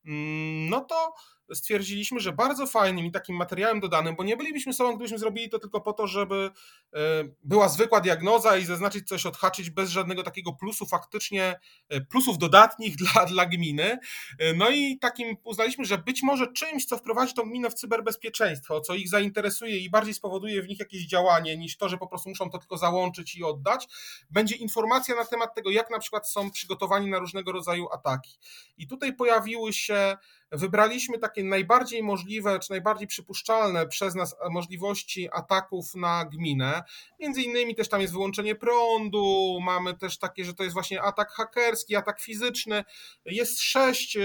Mm, 0.04 0.68
no 0.68 0.80
to 0.80 1.14
stwierdziliśmy, 1.54 2.20
że 2.20 2.32
bardzo 2.32 2.66
fajnym 2.66 3.06
i 3.06 3.12
takim 3.12 3.36
materiałem 3.36 3.80
dodanym, 3.80 4.16
bo 4.16 4.24
nie 4.24 4.36
bylibyśmy 4.36 4.72
sobą, 4.72 4.94
gdybyśmy 4.94 5.18
zrobili 5.18 5.48
to 5.48 5.58
tylko 5.58 5.80
po 5.80 5.92
to, 5.92 6.06
żeby 6.06 6.50
e, 6.94 6.98
była 7.44 7.68
zwykła 7.68 8.00
diagnoza 8.00 8.56
i 8.56 8.64
zaznaczyć 8.64 9.08
coś, 9.08 9.26
odhaczyć 9.26 9.70
bez 9.70 9.90
żadnego 9.90 10.22
takiego 10.22 10.52
plusu 10.52 10.86
faktycznie, 10.86 11.60
e, 11.88 12.00
plusów 12.00 12.38
dodatnich 12.38 12.96
dla, 13.14 13.26
dla 13.26 13.46
gminy. 13.46 13.98
E, 14.38 14.54
no 14.54 14.70
i 14.70 14.98
takim 14.98 15.36
uznaliśmy, 15.44 15.84
że 15.84 15.98
być 15.98 16.22
może 16.22 16.52
czymś, 16.52 16.84
co 16.84 16.96
wprowadzi 16.96 17.34
tą 17.34 17.42
gminę 17.42 17.70
w 17.70 17.74
cyberbezpieczeństwo, 17.74 18.80
co 18.80 18.94
ich 18.94 19.08
zainteresuje 19.08 19.78
i 19.78 19.90
bardziej 19.90 20.14
spowoduje 20.14 20.62
w 20.62 20.68
nich 20.68 20.78
jakieś 20.78 21.06
działanie, 21.06 21.56
niż 21.56 21.76
to, 21.76 21.88
że 21.88 21.98
po 21.98 22.06
prostu 22.06 22.28
muszą 22.28 22.50
to 22.50 22.58
tylko 22.58 22.76
załączyć 22.76 23.36
i 23.36 23.44
oddać, 23.44 23.88
będzie 24.30 24.56
informacja 24.56 25.16
na 25.16 25.24
temat 25.24 25.54
tego, 25.54 25.70
jak 25.70 25.90
na 25.90 25.98
przykład 25.98 26.30
są 26.30 26.50
przygotowani 26.50 27.10
na 27.10 27.18
różnego 27.18 27.52
rodzaju 27.52 27.88
ataki. 27.92 28.38
I 28.78 28.86
tutaj 28.86 29.12
pojawiły 29.16 29.72
się 29.72 30.16
wybraliśmy 30.52 31.18
takie 31.18 31.44
najbardziej 31.44 32.02
możliwe, 32.02 32.58
czy 32.58 32.70
najbardziej 32.70 33.06
przypuszczalne 33.06 33.86
przez 33.86 34.14
nas 34.14 34.36
możliwości 34.50 35.28
ataków 35.32 35.94
na 35.94 36.24
gminę. 36.24 36.82
Między 37.20 37.42
innymi 37.42 37.74
też 37.74 37.88
tam 37.88 38.00
jest 38.00 38.12
wyłączenie 38.12 38.54
prądu, 38.54 39.58
mamy 39.62 39.94
też 39.94 40.18
takie, 40.18 40.44
że 40.44 40.54
to 40.54 40.62
jest 40.62 40.74
właśnie 40.74 41.02
atak 41.02 41.30
hakerski, 41.30 41.96
atak 41.96 42.20
fizyczny. 42.20 42.84
Jest 43.24 43.60
sześć 43.60 44.16
y, 44.16 44.20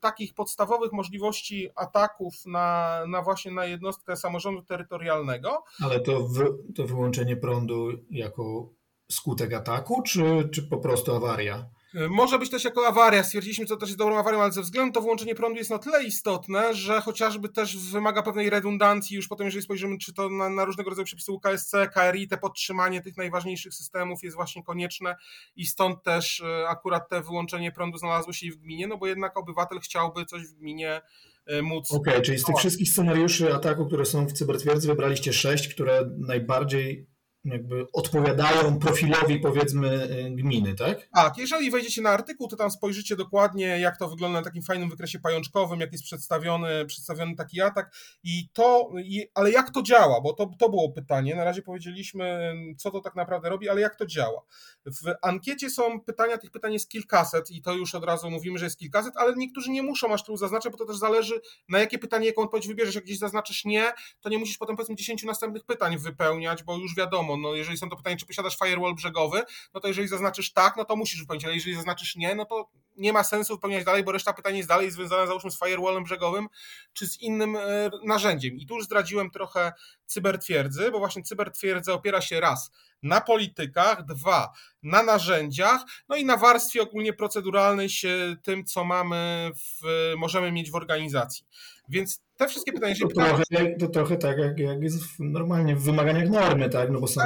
takich 0.00 0.34
podstawowych 0.34 0.92
możliwości 0.92 1.68
ataków 1.74 2.34
na, 2.46 2.98
na 3.08 3.22
właśnie 3.22 3.50
na 3.50 3.64
jednostkę 3.64 4.16
samorządu 4.16 4.62
terytorialnego. 4.62 5.64
Ale 5.84 6.00
to, 6.00 6.28
to 6.74 6.86
wyłączenie 6.86 7.36
prądu 7.36 7.88
jako 8.10 8.72
skutek 9.10 9.52
ataku, 9.52 10.02
czy, 10.02 10.48
czy 10.52 10.62
po 10.62 10.78
prostu 10.78 11.14
awaria? 11.14 11.70
E, 11.94 12.08
może 12.08 12.38
być 12.38 12.50
też 12.50 12.64
jako 12.64 12.86
awaria. 12.86 13.24
Stwierdziliśmy, 13.24 13.66
co 13.66 13.76
też 13.76 13.88
jest 13.88 13.98
dobrą 13.98 14.18
awarią, 14.18 14.42
ale 14.42 14.52
ze 14.52 14.62
względu 14.62 14.92
to 14.92 15.00
wyłączenie 15.00 15.34
prądu 15.34 15.58
jest 15.58 15.70
na 15.70 15.78
tyle 15.78 16.04
istotne, 16.04 16.74
że 16.74 17.00
chociażby 17.00 17.48
też 17.48 17.76
wymaga 17.76 18.22
pewnej 18.22 18.50
redundancji. 18.50 19.16
Już 19.16 19.28
potem, 19.28 19.44
jeżeli 19.44 19.64
spojrzymy, 19.64 19.98
czy 19.98 20.12
to 20.12 20.28
na, 20.28 20.48
na 20.48 20.64
różnego 20.64 20.90
rodzaju 20.90 21.06
przepisy 21.06 21.32
UKSC, 21.32 21.72
KRI, 21.94 22.28
te 22.28 22.38
podtrzymanie 22.38 23.00
tych 23.02 23.16
najważniejszych 23.16 23.74
systemów 23.74 24.22
jest 24.22 24.36
właśnie 24.36 24.62
konieczne 24.62 25.16
i 25.56 25.66
stąd 25.66 26.02
też 26.02 26.40
e, 26.40 26.68
akurat 26.68 27.08
te 27.08 27.22
wyłączenie 27.22 27.72
prądu 27.72 27.98
znalazło 27.98 28.32
się 28.32 28.50
w 28.50 28.56
gminie, 28.56 28.86
no 28.86 28.98
bo 28.98 29.06
jednak 29.06 29.36
obywatel 29.36 29.80
chciałby 29.80 30.24
coś 30.24 30.42
w 30.42 30.54
gminie 30.54 31.00
e, 31.46 31.62
móc. 31.62 31.92
Okej, 31.92 32.12
okay, 32.12 32.24
czyli 32.24 32.38
z 32.38 32.44
tych 32.44 32.56
wszystkich 32.56 32.90
scenariuszy 32.90 33.54
ataku, 33.54 33.86
które 33.86 34.04
są 34.04 34.26
w 34.26 34.32
cybertwierdzy, 34.32 34.88
wybraliście 34.88 35.32
sześć, 35.32 35.68
które 35.68 36.10
najbardziej 36.18 37.06
jakby 37.44 37.86
odpowiadają 37.92 38.78
profilowi 38.78 39.40
powiedzmy 39.40 40.10
y, 40.10 40.30
gminy, 40.30 40.74
tak? 40.74 41.08
Tak, 41.14 41.38
jeżeli 41.38 41.70
wejdziecie 41.70 42.02
na 42.02 42.10
artykuł, 42.10 42.48
to 42.48 42.56
tam 42.56 42.70
spojrzycie 42.70 43.16
dokładnie, 43.16 43.66
jak 43.66 43.96
to 43.96 44.08
wygląda 44.08 44.38
na 44.38 44.44
takim 44.44 44.62
fajnym 44.62 44.90
wykresie 44.90 45.18
pajączkowym, 45.18 45.80
jak 45.80 45.92
jest 45.92 46.04
przedstawiony, 46.04 46.86
przedstawiony 46.86 47.36
taki 47.36 47.60
atak 47.60 47.96
i 48.22 48.48
to, 48.52 48.90
i, 49.04 49.26
ale 49.34 49.50
jak 49.50 49.70
to 49.70 49.82
działa, 49.82 50.20
bo 50.20 50.32
to, 50.32 50.50
to 50.58 50.68
było 50.68 50.92
pytanie, 50.92 51.36
na 51.36 51.44
razie 51.44 51.62
powiedzieliśmy, 51.62 52.54
co 52.78 52.90
to 52.90 53.00
tak 53.00 53.14
naprawdę 53.14 53.48
robi, 53.48 53.68
ale 53.68 53.80
jak 53.80 53.96
to 53.96 54.06
działa. 54.06 54.42
W 54.86 55.14
ankiecie 55.22 55.70
są 55.70 56.00
pytania, 56.00 56.38
tych 56.38 56.50
pytań 56.50 56.72
jest 56.72 56.88
kilkaset 56.88 57.50
i 57.50 57.62
to 57.62 57.74
już 57.74 57.94
od 57.94 58.04
razu 58.04 58.30
mówimy, 58.30 58.58
że 58.58 58.66
jest 58.66 58.78
kilkaset, 58.78 59.16
ale 59.16 59.34
niektórzy 59.36 59.70
nie 59.70 59.82
muszą 59.82 60.12
aż 60.12 60.24
tu 60.24 60.36
zaznaczać, 60.36 60.72
bo 60.72 60.78
to 60.78 60.84
też 60.84 60.96
zależy 60.96 61.40
na 61.68 61.78
jakie 61.78 61.98
pytanie, 61.98 62.26
jaką 62.26 62.42
odpowiedź 62.42 62.68
wybierzesz, 62.68 62.94
jak 62.94 63.04
gdzieś 63.04 63.18
zaznaczysz 63.18 63.64
nie, 63.64 63.92
to 64.20 64.28
nie 64.28 64.38
musisz 64.38 64.58
potem 64.58 64.76
powiedzmy 64.76 64.96
10 64.96 65.22
następnych 65.22 65.64
pytań 65.64 65.98
wypełniać, 65.98 66.62
bo 66.62 66.76
już 66.76 66.96
wiadomo, 66.96 67.27
no 67.36 67.54
jeżeli 67.54 67.78
są 67.78 67.90
to 67.90 67.96
pytania, 67.96 68.16
czy 68.16 68.26
posiadasz 68.26 68.58
firewall 68.58 68.94
brzegowy, 68.94 69.42
no 69.74 69.80
to 69.80 69.88
jeżeli 69.88 70.08
zaznaczysz 70.08 70.52
tak, 70.52 70.76
no 70.76 70.84
to 70.84 70.96
musisz 70.96 71.20
wypełnić, 71.20 71.44
ale 71.44 71.54
jeżeli 71.54 71.76
zaznaczysz 71.76 72.16
nie, 72.16 72.34
no 72.34 72.44
to 72.44 72.70
nie 72.98 73.12
ma 73.12 73.24
sensu 73.24 73.54
wypełniać 73.54 73.84
dalej, 73.84 74.04
bo 74.04 74.12
reszta 74.12 74.32
pytań 74.32 74.56
jest 74.56 74.68
dalej 74.68 74.90
związana 74.90 75.26
załóżmy 75.26 75.50
z 75.50 75.58
firewallem 75.58 76.04
brzegowym, 76.04 76.48
czy 76.92 77.06
z 77.06 77.20
innym 77.20 77.56
e, 77.56 77.90
narzędziem. 78.04 78.56
I 78.56 78.66
tu 78.66 78.74
już 78.74 78.84
zdradziłem 78.84 79.30
trochę 79.30 79.72
cybertwierdzy, 80.06 80.90
bo 80.90 80.98
właśnie 80.98 81.22
cybertwierdza 81.22 81.92
opiera 81.92 82.20
się 82.20 82.40
raz 82.40 82.70
na 83.02 83.20
politykach, 83.20 84.04
dwa 84.04 84.52
na 84.82 85.02
narzędziach, 85.02 85.80
no 86.08 86.16
i 86.16 86.24
na 86.24 86.36
warstwie 86.36 86.82
ogólnie 86.82 87.12
proceduralnej 87.12 87.90
się 87.90 88.36
tym, 88.42 88.64
co 88.64 88.84
mamy 88.84 89.50
w, 89.56 89.86
możemy 90.16 90.52
mieć 90.52 90.70
w 90.70 90.74
organizacji. 90.74 91.44
Więc 91.88 92.22
te 92.36 92.48
wszystkie 92.48 92.72
pytania 92.72 92.94
to, 93.00 93.08
trochę, 93.08 93.76
to 93.78 93.88
trochę 93.88 94.16
tak, 94.16 94.38
jak, 94.38 94.58
jak 94.58 94.82
jest 94.82 95.02
normalnie 95.18 95.76
w 95.76 95.82
wymaganiach 95.82 96.28
normy, 96.28 96.70
tak? 96.70 96.90
No 96.90 97.00
bo 97.00 97.08
są 97.08 97.20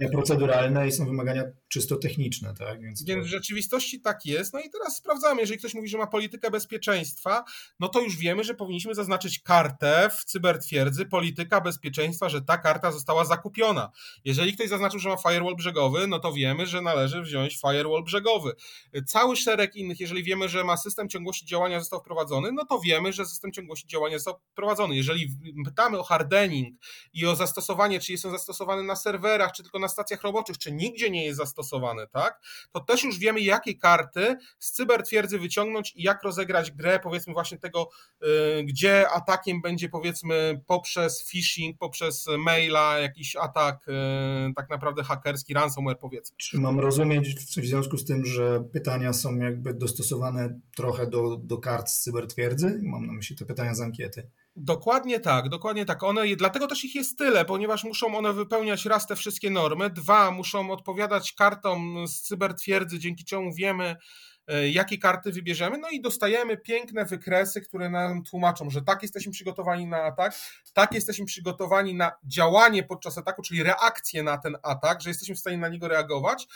tak. 0.00 0.10
proceduralne 0.10 0.88
i 0.88 0.92
są 0.92 1.06
wymagania 1.06 1.44
czysto 1.68 1.96
techniczne, 1.96 2.54
tak? 2.58 2.80
Więc, 2.80 3.04
Więc 3.04 3.22
to... 3.22 3.26
w 3.26 3.30
rzeczywistości 3.30 4.00
tak 4.00 4.26
jest. 4.26 4.52
No 4.52 4.60
i 4.60 4.70
teraz 4.70 4.96
sprawdzamy, 5.16 5.40
jeżeli 5.40 5.58
ktoś 5.58 5.74
mówi, 5.74 5.88
że 5.88 5.98
ma 5.98 6.06
politykę 6.06 6.50
bezpieczeństwa, 6.50 7.44
no 7.80 7.88
to 7.88 8.00
już 8.00 8.16
wiemy, 8.16 8.44
że 8.44 8.54
powinniśmy 8.54 8.94
zaznaczyć 8.94 9.38
kartę 9.38 10.10
w 10.10 10.24
cybertwierdzy 10.24 11.06
polityka 11.06 11.60
bezpieczeństwa, 11.60 12.28
że 12.28 12.42
ta 12.42 12.58
karta 12.58 12.92
została 12.92 13.24
zakupiona. 13.24 13.90
Jeżeli 14.24 14.54
ktoś 14.54 14.68
zaznaczył, 14.68 15.00
że 15.00 15.08
ma 15.08 15.16
firewall 15.16 15.56
brzegowy, 15.56 16.06
no 16.06 16.18
to 16.18 16.32
wiemy, 16.32 16.66
że 16.66 16.82
należy 16.82 17.22
wziąć 17.22 17.60
firewall 17.60 18.04
brzegowy. 18.04 18.52
Cały 19.06 19.36
szereg 19.36 19.76
innych, 19.76 20.00
jeżeli 20.00 20.22
wiemy, 20.22 20.48
że 20.48 20.64
ma 20.64 20.76
system 20.76 21.08
ciągłości 21.08 21.46
działania 21.46 21.80
został 21.80 22.00
wprowadzony, 22.00 22.52
no 22.52 22.64
to 22.64 22.80
wiemy, 22.80 23.12
że 23.12 23.26
system 23.26 23.52
ciągłości 23.52 23.86
działania 23.86 24.18
został 24.18 24.40
wprowadzony. 24.52 24.96
Jeżeli 24.96 25.28
pytamy 25.64 25.98
o 25.98 26.02
hardening 26.02 26.78
i 27.12 27.26
o 27.26 27.36
zastosowanie, 27.36 28.00
czy 28.00 28.12
jest 28.12 28.24
on 28.24 28.30
zastosowany 28.30 28.82
na 28.82 28.96
serwerach, 28.96 29.52
czy 29.52 29.62
tylko 29.62 29.78
na 29.78 29.88
stacjach 29.88 30.22
roboczych, 30.22 30.58
czy 30.58 30.72
nigdzie 30.72 31.10
nie 31.10 31.24
jest 31.24 31.38
zastosowany, 31.38 32.06
tak, 32.06 32.40
to 32.72 32.80
też 32.80 33.04
już 33.04 33.18
wiemy, 33.18 33.40
jakie 33.40 33.74
karty 33.74 34.36
z 34.58 34.72
cybertwierdzy 35.06 35.38
wyciągnąć 35.38 35.92
i 35.96 36.02
jak 36.02 36.22
rozegrać 36.22 36.70
grę, 36.70 37.00
powiedzmy 37.02 37.32
właśnie 37.32 37.58
tego, 37.58 37.88
y, 38.22 38.64
gdzie 38.64 39.10
atakiem 39.10 39.62
będzie 39.62 39.88
powiedzmy 39.88 40.60
poprzez 40.66 41.30
phishing, 41.30 41.78
poprzez 41.78 42.26
maila, 42.38 42.98
jakiś 42.98 43.36
atak 43.36 43.88
y, 43.88 43.92
tak 44.56 44.70
naprawdę 44.70 45.02
hakerski, 45.02 45.54
ransomware 45.54 45.98
powiedzmy. 45.98 46.36
Czy 46.36 46.58
mam 46.58 46.80
rozumieć 46.80 47.34
w 47.34 47.66
związku 47.66 47.96
z 47.98 48.04
tym, 48.04 48.24
że 48.24 48.64
pytania 48.72 49.12
są 49.12 49.36
jakby 49.38 49.74
dostosowane 49.74 50.60
trochę 50.76 51.06
do, 51.06 51.36
do 51.36 51.58
kart 51.58 51.88
z 51.88 52.00
cybertwierdzy? 52.00 52.80
Mam 52.82 53.06
na 53.06 53.12
myśli 53.12 53.36
te 53.36 53.44
pytania 53.44 53.74
z 53.74 53.80
ankiety. 53.80 54.30
Dokładnie 54.58 55.20
tak, 55.20 55.48
dokładnie 55.48 55.84
tak. 55.84 56.02
One, 56.02 56.36
dlatego 56.36 56.66
też 56.66 56.84
ich 56.84 56.94
jest 56.94 57.18
tyle, 57.18 57.44
ponieważ 57.44 57.84
muszą 57.84 58.16
one 58.16 58.32
wypełniać 58.32 58.84
raz 58.84 59.06
te 59.06 59.16
wszystkie 59.16 59.50
normy, 59.50 59.90
dwa 59.90 60.30
muszą 60.30 60.70
odpowiadać 60.70 61.32
kartom 61.32 62.08
z 62.08 62.20
cybertwierdzy, 62.20 62.98
dzięki 62.98 63.24
czemu 63.24 63.54
wiemy, 63.54 63.96
e, 64.46 64.68
jakie 64.68 64.98
karty 64.98 65.32
wybierzemy, 65.32 65.78
no 65.78 65.88
i 65.88 66.00
dostajemy 66.00 66.56
piękne 66.56 67.04
wykresy, 67.04 67.60
które 67.60 67.90
nam 67.90 68.22
tłumaczą, 68.22 68.70
że 68.70 68.82
tak 68.82 69.02
jesteśmy 69.02 69.32
przygotowani 69.32 69.86
na 69.86 70.02
atak, 70.02 70.34
tak 70.72 70.94
jesteśmy 70.94 71.26
przygotowani 71.26 71.94
na 71.94 72.12
działanie 72.24 72.82
podczas 72.82 73.18
ataku, 73.18 73.42
czyli 73.42 73.62
reakcję 73.62 74.22
na 74.22 74.38
ten 74.38 74.56
atak, 74.62 75.00
że 75.00 75.10
jesteśmy 75.10 75.34
w 75.34 75.38
stanie 75.38 75.58
na 75.58 75.68
niego 75.68 75.88
reagować, 75.88 76.48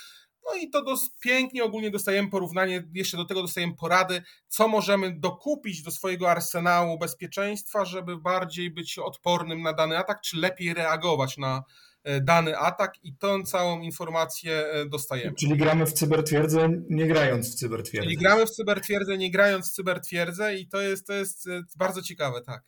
no 0.51 0.61
i 0.61 0.71
to 0.71 0.85
dos, 0.85 1.11
pięknie 1.21 1.65
ogólnie 1.65 1.91
dostajemy 1.91 2.31
porównanie, 2.31 2.89
jeszcze 2.95 3.17
do 3.17 3.25
tego 3.25 3.43
dostajemy 3.43 3.75
porady, 3.75 4.23
co 4.49 4.69
możemy 4.69 5.21
dokupić 5.21 5.83
do 5.83 5.91
swojego 5.91 6.31
arsenału 6.31 6.99
bezpieczeństwa, 6.99 7.85
żeby 7.85 8.17
bardziej 8.17 8.71
być 8.71 8.99
odpornym 8.99 9.63
na 9.63 9.73
dany 9.73 9.99
atak, 9.99 10.21
czy 10.21 10.37
lepiej 10.37 10.75
reagować 10.75 11.39
na 11.39 11.63
e, 12.05 12.21
dany 12.21 12.59
atak 12.59 12.95
i 13.03 13.17
tą 13.17 13.43
całą 13.43 13.81
informację 13.81 14.53
e, 14.53 14.87
dostajemy. 14.87 15.35
Czyli 15.35 15.57
gramy 15.57 15.87
w 15.87 15.93
cybertwierdzę, 15.93 16.69
nie 16.91 17.07
grając 17.07 17.53
w 17.53 17.55
cybertwierdzę. 17.55 18.05
Czyli 18.05 18.17
gramy 18.17 18.47
w 18.47 18.51
cybertwierdzę, 18.51 19.19
nie 19.19 19.31
grając 19.31 19.71
w 19.71 19.75
cybertwierdzę 19.75 20.57
i 20.57 20.69
to 20.69 20.81
jest, 20.81 21.07
to 21.07 21.13
jest 21.13 21.47
e, 21.47 21.63
bardzo 21.77 22.03
ciekawe, 22.03 22.41
tak. 22.41 22.63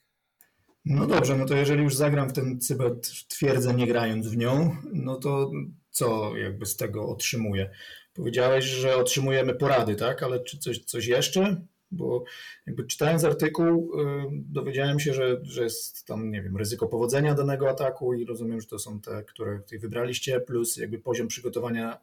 No 0.85 1.07
dobrze, 1.07 1.37
no 1.37 1.47
to 1.47 1.55
jeżeli 1.55 1.83
już 1.83 1.95
zagram 1.95 2.29
w 2.29 2.33
ten 2.33 2.61
cybertwierdzę 2.61 3.75
nie 3.75 3.87
grając 3.87 4.29
w 4.29 4.37
nią, 4.37 4.77
no 4.93 5.17
to 5.17 5.51
co 5.93 6.37
jakby 6.37 6.67
z 6.67 6.77
tego 6.77 7.09
otrzymuję? 7.09 7.71
Powiedziałeś, 8.15 8.65
że 8.65 8.97
otrzymujemy 8.97 9.55
porady, 9.55 9.95
tak? 9.95 10.23
Ale 10.23 10.45
czy 10.45 10.59
coś, 10.59 10.79
coś 10.79 11.07
jeszcze? 11.07 11.67
Bo 11.91 12.25
jakby 12.67 12.85
czytając 12.85 13.25
artykuł, 13.25 14.01
y, 14.01 14.05
dowiedziałem 14.33 15.01
się, 15.01 15.15
że, 15.15 15.41
że 15.43 15.63
jest 15.63 16.07
tam, 16.07 16.31
nie 16.31 16.43
wiem, 16.43 16.57
ryzyko 16.57 16.89
powodzenia 16.89 17.35
danego 17.35 17.71
ataku 17.71 18.15
i 18.15 18.25
rozumiem, 18.25 18.61
że 18.61 18.67
to 18.67 18.79
są 18.79 19.01
te, 19.01 19.23
które 19.23 19.61
wybraliście, 19.81 20.41
plus 20.41 20.77
jakby 20.77 20.99
poziom 20.99 21.29
przygotowania 21.29 21.99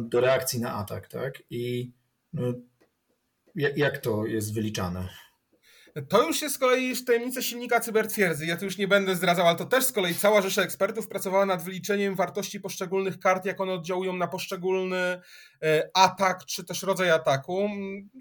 do 0.00 0.20
reakcji 0.20 0.60
na 0.60 0.74
atak, 0.74 1.08
tak? 1.08 1.42
I 1.50 1.92
no, 2.32 2.42
jak 3.54 3.98
to 3.98 4.26
jest 4.26 4.54
wyliczane? 4.54 5.08
To 6.02 6.26
już 6.26 6.42
jest 6.42 6.54
z 6.54 6.58
kolei 6.58 7.04
tajemnica 7.06 7.42
silnika 7.42 7.80
cybertwierdzy. 7.80 8.46
Ja 8.46 8.56
tu 8.56 8.64
już 8.64 8.78
nie 8.78 8.88
będę 8.88 9.16
zdradzał, 9.16 9.46
ale 9.46 9.56
to 9.56 9.64
też 9.64 9.84
z 9.84 9.92
kolei 9.92 10.14
cała 10.14 10.42
rzesza 10.42 10.62
ekspertów 10.62 11.08
pracowała 11.08 11.46
nad 11.46 11.62
wyliczeniem 11.62 12.14
wartości 12.14 12.60
poszczególnych 12.60 13.18
kart, 13.18 13.44
jak 13.44 13.60
one 13.60 13.72
oddziałują 13.72 14.16
na 14.16 14.26
poszczególny 14.26 15.20
e, 15.62 15.90
atak, 15.94 16.44
czy 16.44 16.64
też 16.64 16.82
rodzaj 16.82 17.10
ataku. 17.10 17.68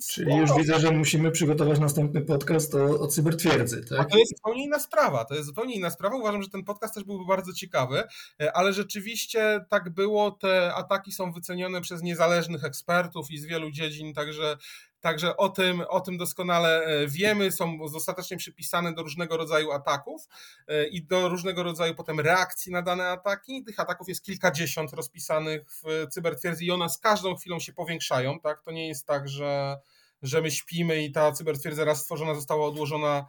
Czyli 0.09 0.35
już 0.35 0.53
widzę, 0.57 0.79
że 0.79 0.91
musimy 0.91 1.31
przygotować 1.31 1.79
następny 1.79 2.21
podcast 2.21 2.75
o, 2.75 2.99
o 2.99 3.07
cybertwierdzy. 3.07 3.85
Tak? 3.85 3.99
A 3.99 4.05
to 4.05 4.17
jest 4.17 4.37
zupełnie 4.37 4.63
inna 4.63 4.79
sprawa. 4.79 5.25
To 5.25 5.35
jest 5.35 5.47
zupełnie 5.47 5.75
inna 5.75 5.89
sprawa. 5.89 6.15
Uważam, 6.15 6.43
że 6.43 6.49
ten 6.49 6.63
podcast 6.63 6.93
też 6.93 7.03
byłby 7.03 7.25
bardzo 7.25 7.53
ciekawy, 7.53 8.03
e, 8.41 8.53
ale 8.53 8.73
rzeczywiście 8.73 9.65
tak 9.69 9.89
było. 9.89 10.31
Te 10.31 10.73
ataki 10.73 11.11
są 11.11 11.31
wycenione 11.31 11.81
przez 11.81 12.01
niezależnych 12.01 12.63
ekspertów 12.63 13.31
i 13.31 13.37
z 13.37 13.45
wielu 13.45 13.71
dziedzin, 13.71 14.13
także 14.13 14.57
Także 15.05 15.37
o 15.37 15.49
tym, 15.49 15.83
o 15.89 16.01
tym 16.01 16.17
doskonale 16.17 16.85
e, 16.85 17.07
wiemy, 17.07 17.51
są 17.51 17.77
dostatecznie 17.93 18.37
przypisane 18.37 18.93
do 18.93 19.03
różnego 19.03 19.37
rodzaju 19.37 19.71
ataków 19.71 20.27
e, 20.67 20.87
i 20.87 21.03
do 21.03 21.29
różnego 21.29 21.63
rodzaju 21.63 21.95
potem 21.95 22.19
reakcji 22.19 22.71
na 22.71 22.81
dane 22.81 23.09
ataki. 23.09 23.63
Tych 23.63 23.79
ataków 23.79 24.07
jest 24.07 24.23
kilkadziesiąt 24.23 24.93
rozpisanych 24.93 25.61
w 25.71 26.07
cybertwierdzy 26.09 26.65
i 26.65 26.71
one 26.71 26.89
z 26.89 26.97
każdą 26.97 27.35
chwilą 27.35 27.59
się 27.59 27.73
powiększają. 27.73 28.39
Tak? 28.39 28.61
To 28.61 28.71
nie 28.71 28.87
jest 28.87 29.07
tak, 29.07 29.29
że, 29.29 29.77
że 30.21 30.41
my 30.41 30.51
śpimy 30.51 31.03
i 31.03 31.11
ta 31.11 31.31
cybertwierdza 31.31 31.85
raz 31.85 32.01
stworzona 32.01 32.35
została 32.35 32.67
odłożona 32.67 33.25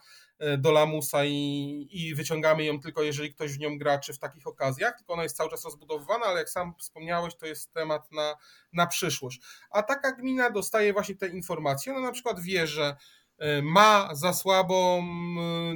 do 0.58 0.72
lamusa 0.72 1.24
i, 1.24 1.88
i 1.90 2.14
wyciągamy 2.14 2.64
ją 2.64 2.80
tylko 2.80 3.02
jeżeli 3.02 3.34
ktoś 3.34 3.52
w 3.52 3.58
nią 3.58 3.78
gra, 3.78 3.98
czy 3.98 4.12
w 4.12 4.18
takich 4.18 4.46
okazjach, 4.46 4.96
tylko 4.96 5.12
ona 5.12 5.22
jest 5.22 5.36
cały 5.36 5.50
czas 5.50 5.64
rozbudowywana, 5.64 6.26
ale 6.26 6.38
jak 6.38 6.50
sam 6.50 6.74
wspomniałeś, 6.78 7.36
to 7.36 7.46
jest 7.46 7.72
temat 7.72 8.12
na, 8.12 8.34
na 8.72 8.86
przyszłość. 8.86 9.40
A 9.70 9.82
taka 9.82 10.12
gmina 10.12 10.50
dostaje 10.50 10.92
właśnie 10.92 11.14
te 11.14 11.28
informacje, 11.28 11.92
ona 11.92 12.06
na 12.06 12.12
przykład 12.12 12.40
wie, 12.40 12.66
że 12.66 12.96
E, 13.38 13.62
ma 13.62 14.14
za 14.14 14.32
słabą, 14.32 15.02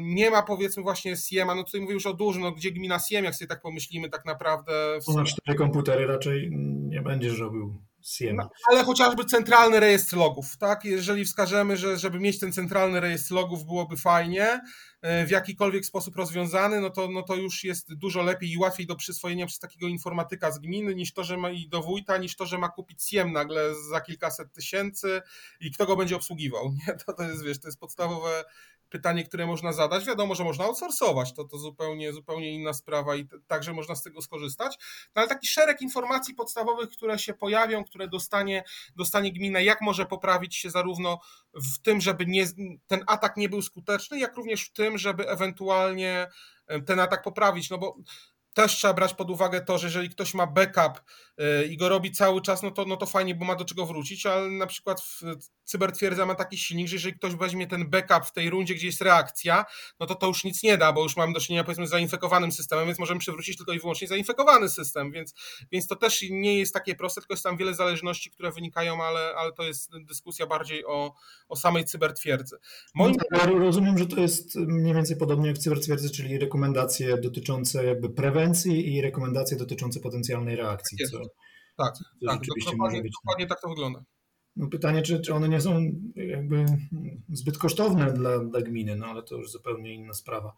nie 0.01 0.31
ma 0.31 0.43
powiedzmy 0.43 0.83
właśnie 0.83 1.17
SIEMA, 1.17 1.55
no 1.55 1.65
tutaj 1.65 1.81
mówię 1.81 1.95
już 1.95 2.07
o 2.07 2.15
dużym, 2.15 2.43
no 2.43 2.53
gdzie 2.53 2.73
gmina 2.73 2.99
SIEM, 2.99 3.25
jak 3.25 3.35
sobie 3.35 3.49
tak 3.49 3.63
pomyślimy 3.63 4.09
tak 4.09 4.25
naprawdę. 4.25 4.73
W... 5.09 5.15
Na 5.15 5.25
cztery 5.25 5.59
komputery 5.59 6.07
raczej 6.07 6.51
nie 6.89 7.03
będziesz 7.03 7.39
robił 7.39 7.83
No, 8.45 8.51
ale 8.71 8.85
chociażby 8.85 9.25
centralny 9.25 9.81
rejestr 9.81 10.17
logów, 10.17 10.57
tak? 10.57 10.85
Jeżeli 10.85 11.25
wskażemy, 11.25 11.77
że 11.77 11.99
żeby 11.99 12.21
mieć 12.21 12.39
ten 12.39 12.53
centralny 12.53 13.01
rejestr 13.01 13.35
logów 13.35 13.65
byłoby 13.65 13.97
fajnie, 13.97 14.61
e, 15.03 15.27
w 15.27 15.31
jakikolwiek 15.31 15.87
sposób 15.87 16.17
rozwiązany, 16.17 16.81
no 16.81 16.91
to, 16.91 17.09
no 17.09 17.23
to 17.23 17.35
już 17.35 17.65
jest 17.65 17.95
dużo 17.95 18.23
lepiej 18.23 18.51
i 18.51 18.59
łatwiej 18.59 18.87
do 18.87 18.97
przyswojenia 18.97 19.47
przez 19.47 19.59
takiego 19.59 19.89
informatyka 19.89 20.53
z 20.53 20.59
gminy, 20.59 20.95
niż 20.95 21.13
to, 21.13 21.25
że 21.25 21.37
ma 21.37 21.51
i 21.51 21.69
do 21.69 21.83
wójta, 21.83 22.19
niż 22.19 22.37
to, 22.37 22.47
że 22.47 22.59
ma 22.59 22.69
kupić 22.69 23.03
SIEM 23.09 23.33
nagle 23.33 23.75
za 23.91 24.01
kilkaset 24.01 24.53
tysięcy 24.53 25.23
i 25.61 25.71
kto 25.71 25.87
go 25.87 25.97
będzie 25.97 26.17
obsługiwał. 26.17 26.73
Nie? 26.87 26.95
To, 26.95 27.13
to 27.13 27.23
jest, 27.23 27.45
wiesz, 27.45 27.61
to 27.61 27.69
jest 27.69 27.81
podstawowe 27.81 28.45
pytanie, 28.91 29.25
które 29.25 29.47
można 29.47 29.73
zadać. 29.73 30.07
Wiadomo, 30.07 30.35
że 30.35 30.45
można 30.45 30.65
outsourcować, 30.65 31.35
to, 31.35 31.45
to 31.45 31.59
zupełnie, 31.59 32.13
zupełnie 32.13 32.53
inna 32.53 32.73
sprawa 32.73 33.17
i 33.17 33.29
także 33.47 33.73
można 33.73 33.95
z 33.95 34.03
tego 34.03 34.23
skorzystać. 34.23 34.79
No 35.15 35.23
ale 35.23 35.29
taki 35.29 35.47
szereg 35.47 35.83
informacji 35.83 36.35
podstawowych, 36.35 36.91
które 36.91 37.19
się 37.19 37.35
pojawią, 37.35 37.85
które 37.85 38.09
dostanie, 38.09 38.65
dostanie 38.97 39.33
gmina, 39.33 39.61
jak 39.61 39.81
może 39.81 40.07
poprawić 40.07 40.57
się 40.57 40.71
zarówno 40.71 41.19
w 41.55 41.79
tym, 41.79 42.01
żeby 42.01 42.27
nie, 42.27 42.47
ten 42.87 43.05
atak 43.07 43.37
nie 43.37 43.49
był 43.49 43.63
skuteczny, 43.63 44.19
jak 44.19 44.37
również 44.37 44.65
w 44.65 44.73
tym, 44.73 44.99
żeby 44.99 45.29
ewentualnie 45.29 46.29
ten 46.87 47.01
atak 47.01 47.23
poprawić, 47.23 47.71
no 47.71 47.79
bo 47.79 47.97
też 48.55 48.73
trzeba 48.73 48.95
brać 48.95 49.15
pod 49.15 49.31
uwagę 49.31 49.61
to, 49.61 49.79
że 49.79 49.87
jeżeli 49.87 50.11
ktoś 50.11 50.35
ma 50.35 50.47
backup 50.47 51.03
y, 51.41 51.67
i 51.67 51.77
go 51.77 51.89
robi 51.89 52.13
cały 52.13 52.41
czas, 52.41 52.63
no 52.63 52.71
to, 52.71 52.85
no 52.85 52.97
to 52.97 53.07
fajnie, 53.07 53.35
bo 53.35 53.45
ma 53.45 53.57
do 53.57 53.65
czego 53.65 53.87
wrócić, 53.87 54.27
ale 54.27 54.51
na 54.51 54.67
przykład 54.67 55.01
w 55.01 55.23
cybertwierdza 55.65 56.27
ma 56.27 56.35
taki 56.35 56.59
silnik, 56.59 56.89
że 56.89 56.97
jeżeli 56.97 57.15
ktoś 57.15 57.35
weźmie 57.35 57.67
ten 57.67 57.91
backup 57.91 58.25
w 58.25 58.33
tej 58.33 58.51
rundzie, 58.51 58.75
gdzie 58.75 58.87
jest 58.87 59.01
reakcja, 59.01 59.65
no 60.01 60.07
to 60.07 60.15
to 60.15 60.27
już 60.27 60.45
nic 60.45 60.63
nie 60.63 60.79
da, 60.79 60.93
bo 60.93 61.03
już 61.03 61.17
mamy 61.17 61.33
do 61.33 61.41
czynienia 61.41 61.65
powiedzmy 61.65 61.87
z 61.87 61.91
zainfekowanym 61.91 62.53
systemem, 62.53 62.87
więc 62.87 62.99
możemy 62.99 63.21
przywrócić 63.21 63.57
tylko 63.57 63.73
i 63.73 63.81
wyłącznie 63.81 64.09
zainfekowany 64.09 64.69
system, 64.69 65.13
więc, 65.13 65.35
więc 65.73 65.87
to 65.87 65.97
też 65.97 66.25
nie 66.31 66.59
jest 66.59 66.75
takie 66.75 66.95
proste, 66.95 67.21
tylko 67.21 67.35
jest 67.35 67.45
tam 67.45 67.57
wiele 67.57 67.75
zależności, 67.75 68.31
które 68.31 68.53
wynikają, 68.53 69.05
ale, 69.05 69.35
ale 69.37 69.53
to 69.53 69.63
jest 69.63 69.91
dyskusja 69.99 70.47
bardziej 70.47 70.87
o, 70.87 71.15
o 71.49 71.57
samej 71.57 71.85
cybertwierdzy. 71.85 72.57
Moim... 72.95 73.15
No 73.33 73.39
tak, 73.39 73.51
rozumiem, 73.51 73.99
że 73.99 74.07
to 74.07 74.21
jest 74.21 74.57
mniej 74.57 74.95
więcej 74.95 75.17
podobnie 75.17 75.49
jak 75.49 75.57
w 75.57 75.61
cybertwierdzy, 75.61 76.11
czyli 76.11 76.39
rekomendacje 76.39 77.19
dotyczące 77.19 77.85
jakby 77.85 78.11
prewencji 78.11 78.50
i 78.67 79.01
rekomendacje 79.01 79.57
dotyczące 79.57 80.01
potencjalnej 80.01 80.57
reakcji. 80.57 80.99
Tak, 80.99 81.09
co, 81.09 81.19
tak, 81.77 81.95
co 81.97 82.05
tak, 82.27 82.41
dokładnie, 82.73 83.03
dokładnie 83.03 83.47
tak 83.47 83.61
to 83.61 83.69
wygląda. 83.69 84.05
No 84.57 84.69
pytanie, 84.69 85.03
czy, 85.03 85.21
czy 85.21 85.35
one 85.35 85.49
nie 85.49 85.61
są 85.61 85.81
jakby 86.15 86.65
zbyt 87.29 87.59
kosztowne 87.59 88.13
dla, 88.13 88.39
dla 88.39 88.61
gminy, 88.61 88.97
no 88.97 89.07
ale 89.07 89.23
to 89.23 89.37
już 89.37 89.51
zupełnie 89.51 89.95
inna 89.95 90.15
sprawa. 90.15 90.57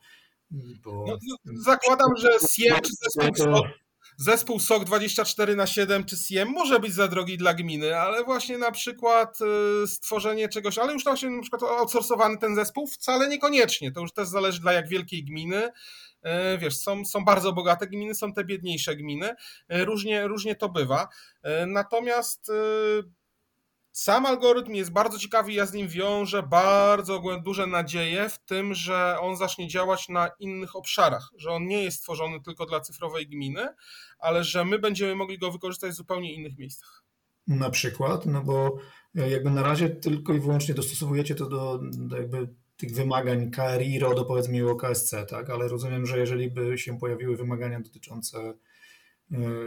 Bo... 0.84 1.04
No, 1.08 1.16
no, 1.44 1.62
zakładam, 1.62 2.08
że 2.18 2.28
SIEM 2.50 2.76
czy 2.80 2.92
zespół, 2.92 3.62
zespół 4.16 4.60
SOK 4.60 4.84
24 4.84 5.56
na 5.56 5.66
7 5.66 6.04
czy 6.04 6.16
SIEM 6.16 6.48
może 6.48 6.80
być 6.80 6.94
za 6.94 7.08
drogi 7.08 7.38
dla 7.38 7.54
gminy, 7.54 7.96
ale 8.00 8.24
właśnie 8.24 8.58
na 8.58 8.70
przykład 8.70 9.38
y, 9.84 9.86
stworzenie 9.86 10.48
czegoś, 10.48 10.78
ale 10.78 10.92
już 10.92 11.04
właśnie 11.04 11.30
na 11.30 11.42
przykład 11.42 11.62
outsourcowany 11.62 12.38
ten 12.38 12.54
zespół 12.54 12.86
wcale 12.86 13.28
niekoniecznie. 13.28 13.92
To 13.92 14.00
już 14.00 14.12
też 14.12 14.28
zależy 14.28 14.60
dla 14.60 14.72
jak 14.72 14.88
wielkiej 14.88 15.24
gminy. 15.24 15.64
Y, 15.66 16.58
wiesz, 16.58 16.76
są, 16.76 17.04
są 17.04 17.24
bardzo 17.24 17.52
bogate 17.52 17.86
gminy, 17.86 18.14
są 18.14 18.32
te 18.32 18.44
biedniejsze 18.44 18.96
gminy. 18.96 19.28
Y, 19.74 19.84
różnie, 19.84 20.28
różnie 20.28 20.54
to 20.54 20.68
bywa. 20.68 21.08
Natomiast 21.66 22.50
sam 23.92 24.26
algorytm 24.26 24.74
jest 24.74 24.92
bardzo 24.92 25.18
ciekawy, 25.18 25.52
ja 25.52 25.66
z 25.66 25.72
nim 25.72 25.88
wiążę 25.88 26.42
bardzo 26.42 27.22
duże 27.44 27.66
nadzieje 27.66 28.28
w 28.28 28.38
tym, 28.38 28.74
że 28.74 29.16
on 29.20 29.36
zacznie 29.36 29.68
działać 29.68 30.08
na 30.08 30.30
innych 30.38 30.76
obszarach, 30.76 31.30
że 31.36 31.50
on 31.50 31.66
nie 31.66 31.84
jest 31.84 31.98
stworzony 31.98 32.40
tylko 32.40 32.66
dla 32.66 32.80
cyfrowej 32.80 33.28
gminy, 33.28 33.68
ale 34.18 34.44
że 34.44 34.64
my 34.64 34.78
będziemy 34.78 35.14
mogli 35.14 35.38
go 35.38 35.52
wykorzystać 35.52 35.92
w 35.92 35.96
zupełnie 35.96 36.34
innych 36.34 36.58
miejscach. 36.58 37.04
Na 37.46 37.70
przykład, 37.70 38.26
no 38.26 38.42
bo 38.42 38.76
jakby 39.14 39.50
na 39.50 39.62
razie 39.62 39.88
tylko 39.88 40.34
i 40.34 40.40
wyłącznie 40.40 40.74
dostosowujecie 40.74 41.34
to 41.34 41.46
do, 41.46 41.80
do 41.82 42.16
jakby 42.16 42.48
tych 42.76 42.94
wymagań 42.94 43.50
KRI, 43.50 43.98
RODO, 43.98 44.24
powiedzmy 44.24 44.56
i 44.56 44.62
OKSC, 44.62 45.14
tak? 45.28 45.50
Ale 45.50 45.68
rozumiem, 45.68 46.06
że 46.06 46.18
jeżeli 46.18 46.50
by 46.50 46.78
się 46.78 46.98
pojawiły 46.98 47.36
wymagania 47.36 47.80
dotyczące 47.80 48.38
E, 48.38 48.54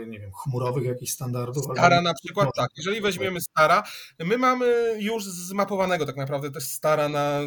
nie 0.07 0.19
wiem, 0.19 0.31
chmurowych 0.43 0.85
jakichś 0.85 1.11
standardów. 1.11 1.63
Stara 1.63 2.01
na 2.01 2.13
przykład, 2.13 2.49
tak. 2.55 2.69
Jeżeli 2.77 3.01
weźmiemy 3.01 3.41
Stara, 3.41 3.83
my 4.19 4.37
mamy 4.37 4.97
już 4.99 5.23
zmapowanego 5.23 6.05
tak 6.05 6.17
naprawdę 6.17 6.51
też 6.51 6.63
Stara 6.63 7.09
na 7.09 7.41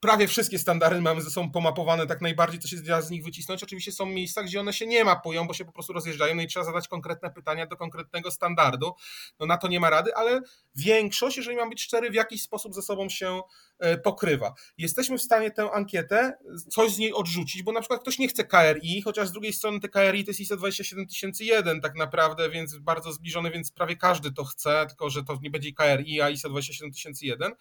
prawie 0.00 0.28
wszystkie 0.28 0.58
standardy 0.58 1.00
mamy 1.00 1.22
ze 1.22 1.30
sobą 1.30 1.50
pomapowane 1.50 2.06
tak 2.06 2.20
najbardziej, 2.20 2.60
co 2.60 2.68
się 2.68 2.76
da 2.76 3.02
z 3.02 3.10
nich 3.10 3.24
wycisnąć. 3.24 3.62
Oczywiście 3.62 3.92
są 3.92 4.06
miejsca, 4.06 4.42
gdzie 4.42 4.60
one 4.60 4.72
się 4.72 4.86
nie 4.86 5.04
mapują, 5.04 5.46
bo 5.46 5.54
się 5.54 5.64
po 5.64 5.72
prostu 5.72 5.92
rozjeżdżają 5.92 6.34
no 6.34 6.42
i 6.42 6.46
trzeba 6.46 6.64
zadać 6.64 6.88
konkretne 6.88 7.30
pytania 7.30 7.66
do 7.66 7.76
konkretnego 7.76 8.30
standardu. 8.30 8.92
No 9.40 9.46
na 9.46 9.56
to 9.56 9.68
nie 9.68 9.80
ma 9.80 9.90
rady, 9.90 10.14
ale 10.14 10.40
większość, 10.74 11.36
jeżeli 11.36 11.56
mam 11.56 11.70
być 11.70 11.86
cztery, 11.86 12.10
w 12.10 12.14
jakiś 12.14 12.42
sposób 12.42 12.74
ze 12.74 12.82
sobą 12.82 13.08
się 13.08 13.40
e, 13.78 13.98
pokrywa. 13.98 14.54
Jesteśmy 14.78 15.18
w 15.18 15.22
stanie 15.22 15.50
tę 15.50 15.70
ankietę, 15.72 16.38
coś 16.70 16.92
z 16.92 16.98
niej 16.98 17.12
odrzucić, 17.12 17.62
bo 17.62 17.72
na 17.72 17.80
przykład 17.80 18.00
ktoś 18.00 18.18
nie 18.18 18.28
chce 18.28 18.44
KRI, 18.44 19.02
chociaż 19.02 19.28
z 19.28 19.32
drugiej 19.32 19.52
strony 19.52 19.80
te 19.80 19.88
KRI 19.88 20.24
to 20.24 20.30
jest 20.30 20.40
ISO 20.40 20.56
27001 20.56 21.80
tak 21.80 21.94
naprawdę, 21.94 22.50
więc 22.50 22.78
bardzo 22.78 23.12
zbliżone, 23.12 23.50
więc 23.50 23.72
prawie 23.72 23.96
każdy 23.96 24.32
to 24.32 24.44
chce, 24.44 24.86
tylko 24.88 25.10
że 25.10 25.24
to 25.24 25.38
nie 25.42 25.50
będzie 25.50 25.72
KRI, 25.72 26.20
a 26.20 26.30
ISO 26.30 26.48
27001 26.48 27.52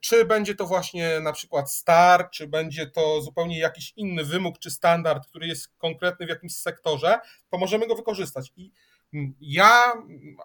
czy 0.00 0.24
będzie 0.24 0.54
to 0.54 0.66
właśnie 0.66 1.20
na 1.20 1.32
przykład 1.32 1.72
STAR, 1.72 2.30
czy 2.30 2.46
będzie 2.46 2.86
to 2.86 3.22
zupełnie 3.22 3.58
jakiś 3.58 3.92
inny 3.96 4.24
wymóg 4.24 4.58
czy 4.58 4.70
standard, 4.70 5.28
który 5.28 5.46
jest 5.46 5.68
konkretny 5.78 6.26
w 6.26 6.28
jakimś 6.28 6.52
sektorze, 6.52 7.18
to 7.50 7.58
możemy 7.58 7.86
go 7.86 7.94
wykorzystać. 7.94 8.52
I 8.56 8.72
ja, 9.40 9.92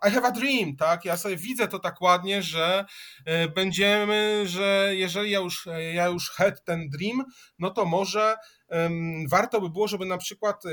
I 0.08 0.12
have 0.12 0.28
a 0.28 0.32
dream, 0.32 0.76
tak? 0.76 1.06
Ja 1.06 1.18
sobie 1.18 1.38
widzę 1.38 1.68
to 1.68 1.80
tak 1.80 2.02
ładnie, 2.02 2.42
że 2.42 2.86
e, 3.26 3.48
będziemy, 3.48 4.44
że 4.46 4.92
jeżeli 4.94 5.32
ja 5.32 5.40
już, 5.40 5.68
ja 5.94 6.08
już 6.08 6.30
had 6.30 6.64
ten 6.64 6.90
dream, 6.90 7.24
no 7.60 7.70
to 7.70 7.86
może 7.86 8.36
um, 8.70 9.28
warto 9.30 9.62
by 9.62 9.70
było, 9.70 9.88
żeby 9.88 10.06
na 10.06 10.18
przykład 10.18 10.64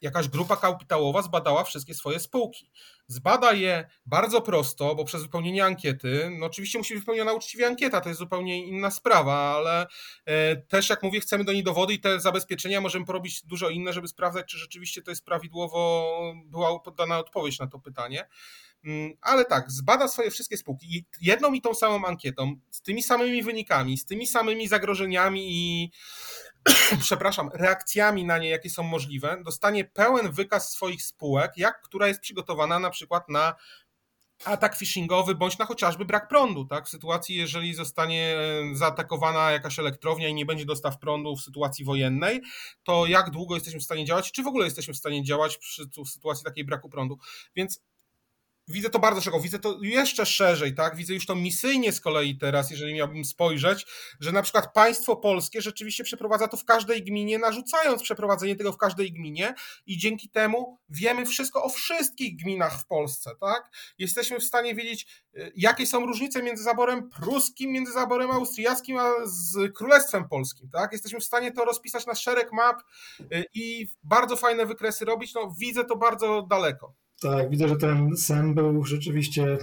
jakaś 0.00 0.28
grupa 0.28 0.56
kapitałowa 0.56 1.22
zbadała 1.22 1.64
wszystkie 1.64 1.94
swoje 1.94 2.20
spółki. 2.20 2.70
Zbada 3.06 3.52
je 3.52 3.88
bardzo 4.06 4.40
prosto, 4.40 4.94
bo 4.94 5.04
przez 5.04 5.22
wypełnienie 5.22 5.64
ankiety, 5.64 6.30
no 6.38 6.46
oczywiście 6.46 6.78
musi 6.78 6.94
być 6.94 7.02
wypełniona 7.02 7.32
uczciwie 7.32 7.66
ankieta, 7.66 8.00
to 8.00 8.08
jest 8.08 8.18
zupełnie 8.18 8.66
inna 8.66 8.90
sprawa, 8.90 9.34
ale 9.34 9.86
e, 10.24 10.56
też 10.56 10.88
jak 10.88 11.02
mówię, 11.02 11.20
chcemy 11.20 11.44
do 11.44 11.52
niej 11.52 11.62
dowody 11.62 11.94
i 11.94 12.00
te 12.00 12.20
zabezpieczenia 12.20 12.80
możemy 12.80 13.04
porobić 13.04 13.42
dużo 13.42 13.70
inne, 13.70 13.92
żeby 13.92 14.08
sprawdzać, 14.08 14.46
czy 14.46 14.58
rzeczywiście 14.58 15.02
to 15.02 15.10
jest 15.10 15.24
prawidłowo, 15.24 16.34
była 16.46 16.80
poddana 16.80 17.18
odpowiedź 17.18 17.58
na 17.58 17.66
to 17.66 17.78
pytanie. 17.78 18.28
Mm, 18.84 19.12
ale 19.20 19.44
tak, 19.44 19.70
zbada 19.70 20.08
swoje 20.08 20.30
wszystkie 20.30 20.56
spółki 20.56 21.06
jedną 21.20 21.52
i 21.52 21.60
tą 21.60 21.74
samą 21.74 22.06
ankietą, 22.06 22.56
z 22.70 22.82
tymi 22.82 23.02
samymi 23.02 23.42
wynikami, 23.42 23.98
z 23.98 24.04
tymi 24.04 24.26
samymi 24.26 24.68
zagrożeniami 24.68 25.46
i 25.48 25.90
przepraszam, 27.00 27.50
reakcjami 27.54 28.24
na 28.24 28.38
nie, 28.38 28.48
jakie 28.48 28.70
są 28.70 28.82
możliwe, 28.82 29.42
dostanie 29.44 29.84
pełen 29.84 30.32
wykaz 30.32 30.72
swoich 30.72 31.02
spółek, 31.02 31.52
jak 31.56 31.82
która 31.82 32.08
jest 32.08 32.20
przygotowana 32.20 32.78
na 32.78 32.90
przykład 32.90 33.28
na 33.28 33.54
atak 34.44 34.76
phishingowy, 34.76 35.34
bądź 35.34 35.58
na 35.58 35.66
chociażby 35.66 36.04
brak 36.04 36.28
prądu, 36.28 36.64
tak? 36.64 36.86
W 36.86 36.88
sytuacji, 36.88 37.36
jeżeli 37.36 37.74
zostanie 37.74 38.36
zaatakowana 38.72 39.50
jakaś 39.50 39.78
elektrownia 39.78 40.28
i 40.28 40.34
nie 40.34 40.46
będzie 40.46 40.64
dostaw 40.64 40.98
prądu 40.98 41.36
w 41.36 41.40
sytuacji 41.40 41.84
wojennej, 41.84 42.42
to 42.82 43.06
jak 43.06 43.30
długo 43.30 43.54
jesteśmy 43.54 43.80
w 43.80 43.84
stanie 43.84 44.04
działać, 44.04 44.32
czy 44.32 44.42
w 44.42 44.46
ogóle 44.46 44.64
jesteśmy 44.64 44.94
w 44.94 44.96
stanie 44.96 45.24
działać 45.24 45.58
przy 45.58 45.82
sytuacji 46.06 46.44
takiej 46.44 46.64
braku 46.64 46.88
prądu. 46.88 47.18
Więc 47.56 47.80
widzę 48.68 48.90
to 48.90 48.98
bardzo 48.98 49.20
szeroko, 49.20 49.42
widzę 49.42 49.58
to 49.58 49.78
jeszcze 49.82 50.26
szerzej, 50.26 50.74
tak? 50.74 50.96
Widzę 50.96 51.14
już 51.14 51.26
to 51.26 51.34
misyjnie 51.34 51.92
z 51.92 52.00
kolei 52.00 52.38
teraz, 52.38 52.70
jeżeli 52.70 52.94
miałbym 52.94 53.24
spojrzeć, 53.24 53.86
że 54.20 54.32
na 54.32 54.42
przykład 54.42 54.72
państwo 54.72 55.16
polskie 55.16 55.62
rzeczywiście 55.62 56.04
przeprowadza 56.04 56.48
to 56.48 56.56
w 56.56 56.64
każdej 56.64 57.04
gminie, 57.04 57.38
narzucając 57.38 58.02
przeprowadzenie 58.02 58.56
tego 58.56 58.72
w 58.72 58.76
każdej 58.76 59.12
gminie 59.12 59.54
i 59.86 59.98
dzięki 59.98 60.28
temu 60.28 60.78
wiemy 60.88 61.26
wszystko 61.26 61.64
o 61.64 61.68
wszystkich 61.68 62.36
gminach 62.36 62.80
w 62.80 62.86
Polsce, 62.86 63.30
tak? 63.40 63.70
Jesteśmy 63.98 64.38
w 64.38 64.44
stanie 64.44 64.74
wiedzieć, 64.74 65.06
y, 65.36 65.52
jakie 65.56 65.86
są 65.86 66.06
różnice 66.06 66.42
między 66.42 66.62
zaborem 66.62 67.10
pruskim, 67.10 67.70
między 67.70 67.92
zaborem 67.92 68.30
austriackim, 68.30 68.98
a 68.98 69.10
z 69.24 69.74
Królestwem 69.74 70.28
Polskim, 70.28 70.70
tak? 70.70 70.92
Jesteśmy 70.92 71.20
w 71.20 71.24
stanie 71.24 71.52
to 71.52 71.64
rozpisać 71.64 72.06
na 72.06 72.14
szereg 72.14 72.52
map 72.52 72.82
y, 73.20 73.44
i 73.54 73.88
bardzo 74.02 74.36
fajne 74.36 74.66
wykresy 74.66 75.04
robić, 75.04 75.34
no 75.34 75.54
widzę 75.58 75.84
to 75.84 75.96
bardzo 75.96 76.42
daleko. 76.42 77.05
Tak, 77.20 77.50
widzę, 77.50 77.68
że 77.68 77.76
ten 77.76 78.16
sen 78.16 78.54
był 78.54 78.84
rzeczywiście 78.84 79.44
e, 79.44 79.58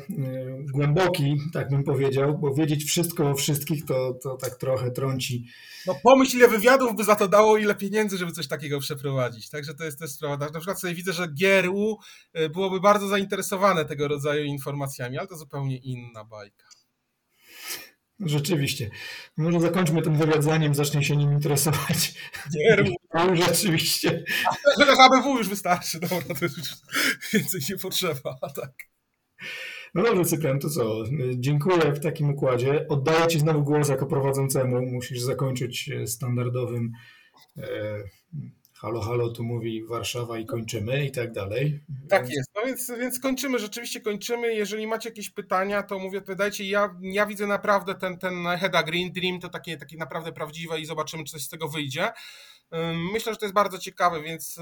głęboki, 0.74 1.38
tak 1.54 1.70
bym 1.70 1.84
powiedział, 1.84 2.38
bo 2.38 2.54
wiedzieć 2.54 2.84
wszystko 2.84 3.30
o 3.30 3.36
wszystkich 3.36 3.86
to, 3.86 4.14
to 4.14 4.38
tak 4.38 4.56
trochę 4.56 4.92
trąci. 4.92 5.46
No 5.88 5.96
pomyśl, 6.04 6.38
ile 6.38 6.48
wywiadów 6.48 6.96
by 6.96 7.04
za 7.04 7.16
to 7.16 7.28
dało, 7.28 7.58
ile 7.58 7.76
pieniędzy, 7.76 8.18
żeby 8.18 8.32
coś 8.32 8.48
takiego 8.48 8.80
przeprowadzić. 8.80 9.50
Także 9.50 9.74
to 9.74 9.84
jest 9.84 10.00
też 10.00 10.12
sprawa. 10.12 10.38
Na 10.38 10.52
przykład 10.52 10.80
sobie 10.80 10.94
widzę, 10.94 11.14
że 11.14 11.28
GRU 11.28 11.98
e, 12.34 12.50
byłoby 12.50 12.80
bardzo 12.80 13.08
zainteresowane 13.08 13.86
tego 13.86 14.08
rodzaju 14.08 14.44
informacjami, 14.44 15.18
ale 15.18 15.28
to 15.28 15.38
zupełnie 15.38 15.78
inna 15.78 16.24
bajka. 16.24 16.73
Rzeczywiście. 18.20 18.90
Może 19.38 19.60
zakończmy 19.60 20.02
ten 20.02 20.18
wywiad, 20.18 20.44
zanim 20.44 20.76
zacznie 20.76 21.04
się 21.04 21.18
nim 21.18 21.34
interesować. 21.34 22.14
Nie, 22.56 22.78
no, 23.14 23.36
rzeczywiście. 23.36 24.24
Że 24.80 24.86
HBW 24.86 25.38
już 25.38 25.50
wystarczy, 25.50 26.00
dobra, 26.00 26.36
to 26.40 26.46
już 26.46 26.54
więcej 27.34 27.62
nie 27.70 27.78
potrzeba, 27.78 28.40
tak. 28.56 28.74
No 29.96 30.04
dobrze, 30.04 30.26
Cyprian, 30.26 30.60
to 30.60 30.70
co? 30.70 31.04
Dziękuję 31.36 31.94
w 31.94 32.00
takim 32.00 32.30
układzie. 32.30 32.88
Oddaję 32.88 33.28
Ci 33.28 33.40
znowu 33.40 33.64
głos 33.64 33.90
jako 33.90 34.06
prowadzącemu. 34.06 34.82
Musisz 34.82 35.20
zakończyć 35.20 35.90
standardowym 36.06 36.92
e, 37.58 37.64
halo, 38.84 39.02
halo, 39.02 39.30
tu 39.30 39.44
mówi 39.44 39.84
Warszawa 39.84 40.40
i 40.40 40.46
kończymy 40.46 41.06
i 41.06 41.12
tak 41.12 41.32
dalej. 41.32 41.80
Tak 42.10 42.30
jest, 42.30 42.52
no 42.56 42.62
więc, 42.66 42.92
więc 43.00 43.20
kończymy, 43.20 43.60
rzeczywiście 43.60 44.02
kończymy. 44.02 44.54
Jeżeli 44.54 44.88
macie 44.88 45.10
jakieś 45.10 45.30
pytania, 45.30 45.84
to 45.84 46.00
mówię, 46.00 46.18
odpowiadajcie. 46.18 46.64
Ja, 46.64 46.96
ja 47.02 47.26
widzę 47.26 47.48
naprawdę 47.48 47.96
ten, 47.96 48.18
ten 48.18 48.46
Heda 48.60 48.84
Green 48.84 49.12
Dream, 49.12 49.40
to 49.40 49.50
takie, 49.50 49.78
takie 49.78 49.98
naprawdę 49.98 50.32
prawdziwe 50.32 50.80
i 50.80 50.86
zobaczymy, 50.86 51.24
czy 51.24 51.32
coś 51.32 51.44
z 51.44 51.50
tego 51.50 51.68
wyjdzie. 51.68 52.12
Myślę, 53.14 53.34
że 53.34 53.40
to 53.40 53.46
jest 53.46 53.56
bardzo 53.56 53.78
ciekawe, 53.80 54.22
więc 54.22 54.60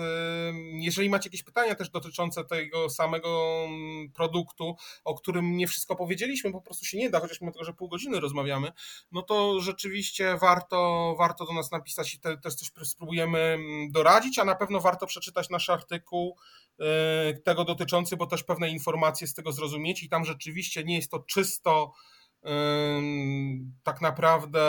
jeżeli 0.74 1.10
macie 1.10 1.28
jakieś 1.30 1.44
pytania 1.44 1.76
też 1.76 1.90
dotyczące 1.90 2.46
tego 2.46 2.90
samego 2.90 3.68
produktu, 4.14 4.76
o 5.04 5.16
którym 5.16 5.58
nie 5.58 5.68
wszystko 5.68 5.96
powiedzieliśmy, 5.96 6.52
po 6.52 6.62
prostu 6.62 6.86
się 6.86 6.98
nie 6.98 7.10
da, 7.10 7.20
chociaż 7.20 7.42
mimo 7.42 7.52
tego, 7.52 7.66
że 7.66 7.74
pół 7.74 7.90
godziny 7.90 8.20
rozmawiamy, 8.20 8.72
no 9.12 9.22
to 9.22 9.60
rzeczywiście 9.60 10.38
warto, 10.38 11.16
warto 11.18 11.46
do 11.46 11.54
nas 11.54 11.72
napisać 11.72 12.14
i 12.14 12.20
te, 12.20 12.38
też 12.38 12.56
coś 12.56 12.72
spróbujemy 12.88 13.58
doradzić, 13.90 14.40
a 14.40 14.46
na 14.46 14.56
pewno 14.56 14.80
warto 14.80 15.08
przeczytać 15.08 15.50
nasz 15.50 15.70
artykuł 15.70 16.38
y, 16.80 17.42
tego 17.42 17.66
dotyczący, 17.66 18.18
bo 18.18 18.28
też 18.28 18.44
pewne 18.44 18.70
informacje 18.70 19.28
z 19.28 19.34
tego 19.34 19.52
zrozumieć 19.52 20.04
i 20.04 20.10
tam 20.10 20.26
rzeczywiście 20.26 20.84
nie 20.84 20.96
jest 20.96 21.12
to 21.12 21.20
czysto 21.20 21.94
tak 23.84 24.02
naprawdę 24.02 24.62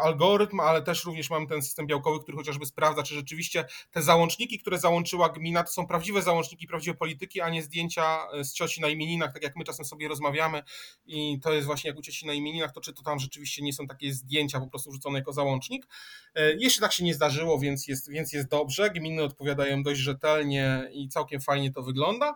algorytm, 0.00 0.60
ale 0.60 0.82
też 0.82 1.04
również 1.04 1.30
mamy 1.30 1.46
ten 1.46 1.62
system 1.62 1.86
białkowy, 1.86 2.20
który 2.20 2.38
chociażby 2.38 2.66
sprawdza, 2.66 3.02
czy 3.02 3.14
rzeczywiście 3.14 3.64
te 3.90 4.02
załączniki, 4.02 4.58
które 4.58 4.78
załączyła 4.78 5.28
gmina, 5.28 5.62
to 5.62 5.72
są 5.72 5.86
prawdziwe 5.86 6.22
załączniki, 6.22 6.66
prawdziwe 6.66 6.96
polityki, 6.96 7.40
a 7.40 7.48
nie 7.48 7.62
zdjęcia 7.62 8.26
e, 8.32 8.44
z 8.44 8.52
cioci 8.52 8.80
na 8.80 8.88
imieninach, 8.88 9.32
tak 9.32 9.42
jak 9.42 9.56
my 9.56 9.64
czasem 9.64 9.84
sobie 9.84 10.08
rozmawiamy 10.08 10.62
i 11.06 11.40
to 11.42 11.52
jest 11.52 11.66
właśnie 11.66 11.88
jak 11.88 11.98
u 11.98 12.02
cioci 12.02 12.26
na 12.26 12.32
imieninach, 12.32 12.72
to 12.72 12.80
czy 12.80 12.92
to 12.92 13.02
tam 13.02 13.18
rzeczywiście 13.18 13.62
nie 13.62 13.72
są 13.72 13.86
takie 13.86 14.12
zdjęcia 14.12 14.60
po 14.60 14.66
prostu 14.66 14.90
wrzucone 14.90 15.18
jako 15.18 15.32
załącznik. 15.32 15.86
E, 16.34 16.54
jeszcze 16.54 16.80
tak 16.80 16.92
się 16.92 17.04
nie 17.04 17.14
zdarzyło, 17.14 17.58
więc 17.58 17.88
jest, 17.88 18.10
więc 18.10 18.32
jest 18.32 18.48
dobrze. 18.48 18.90
Gminy 18.90 19.22
odpowiadają 19.22 19.82
dość 19.82 20.00
rzetelnie 20.00 20.90
i 20.92 21.08
całkiem 21.08 21.40
fajnie 21.40 21.72
to 21.72 21.82
wygląda. 21.82 22.34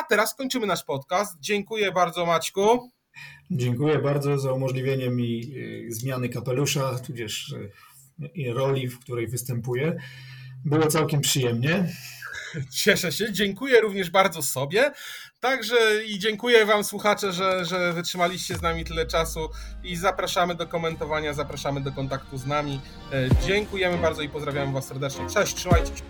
A 0.00 0.02
teraz 0.02 0.34
kończymy 0.34 0.66
nasz 0.66 0.84
podcast. 0.84 1.36
Dziękuję 1.40 1.92
bardzo 1.92 2.26
Maćku. 2.26 2.97
Dziękuję 3.50 3.98
bardzo 3.98 4.38
za 4.38 4.52
umożliwienie 4.52 5.10
mi 5.10 5.54
e, 5.88 5.92
zmiany 5.92 6.28
kapelusza, 6.28 6.98
tudzież 6.98 7.54
e, 8.22 8.52
roli, 8.52 8.88
w 8.88 8.98
której 8.98 9.28
występuję. 9.28 9.96
Było 10.64 10.86
całkiem 10.86 11.20
przyjemnie. 11.20 11.88
Cieszę 12.70 13.12
się. 13.12 13.32
Dziękuję 13.32 13.80
również 13.80 14.10
bardzo 14.10 14.42
sobie. 14.42 14.92
Także 15.40 16.04
i 16.06 16.18
dziękuję 16.18 16.66
Wam, 16.66 16.84
słuchacze, 16.84 17.32
że, 17.32 17.64
że 17.64 17.92
wytrzymaliście 17.92 18.54
z 18.54 18.62
nami 18.62 18.84
tyle 18.84 19.06
czasu 19.06 19.48
i 19.84 19.96
zapraszamy 19.96 20.54
do 20.54 20.66
komentowania, 20.66 21.34
zapraszamy 21.34 21.80
do 21.80 21.92
kontaktu 21.92 22.38
z 22.38 22.46
nami. 22.46 22.80
E, 23.12 23.28
dziękujemy 23.46 23.98
bardzo 23.98 24.22
i 24.22 24.28
pozdrawiamy 24.28 24.72
Was 24.72 24.86
serdecznie. 24.86 25.26
Cześć, 25.30 25.54
trzymajcie 25.54 25.96
się. 25.96 26.02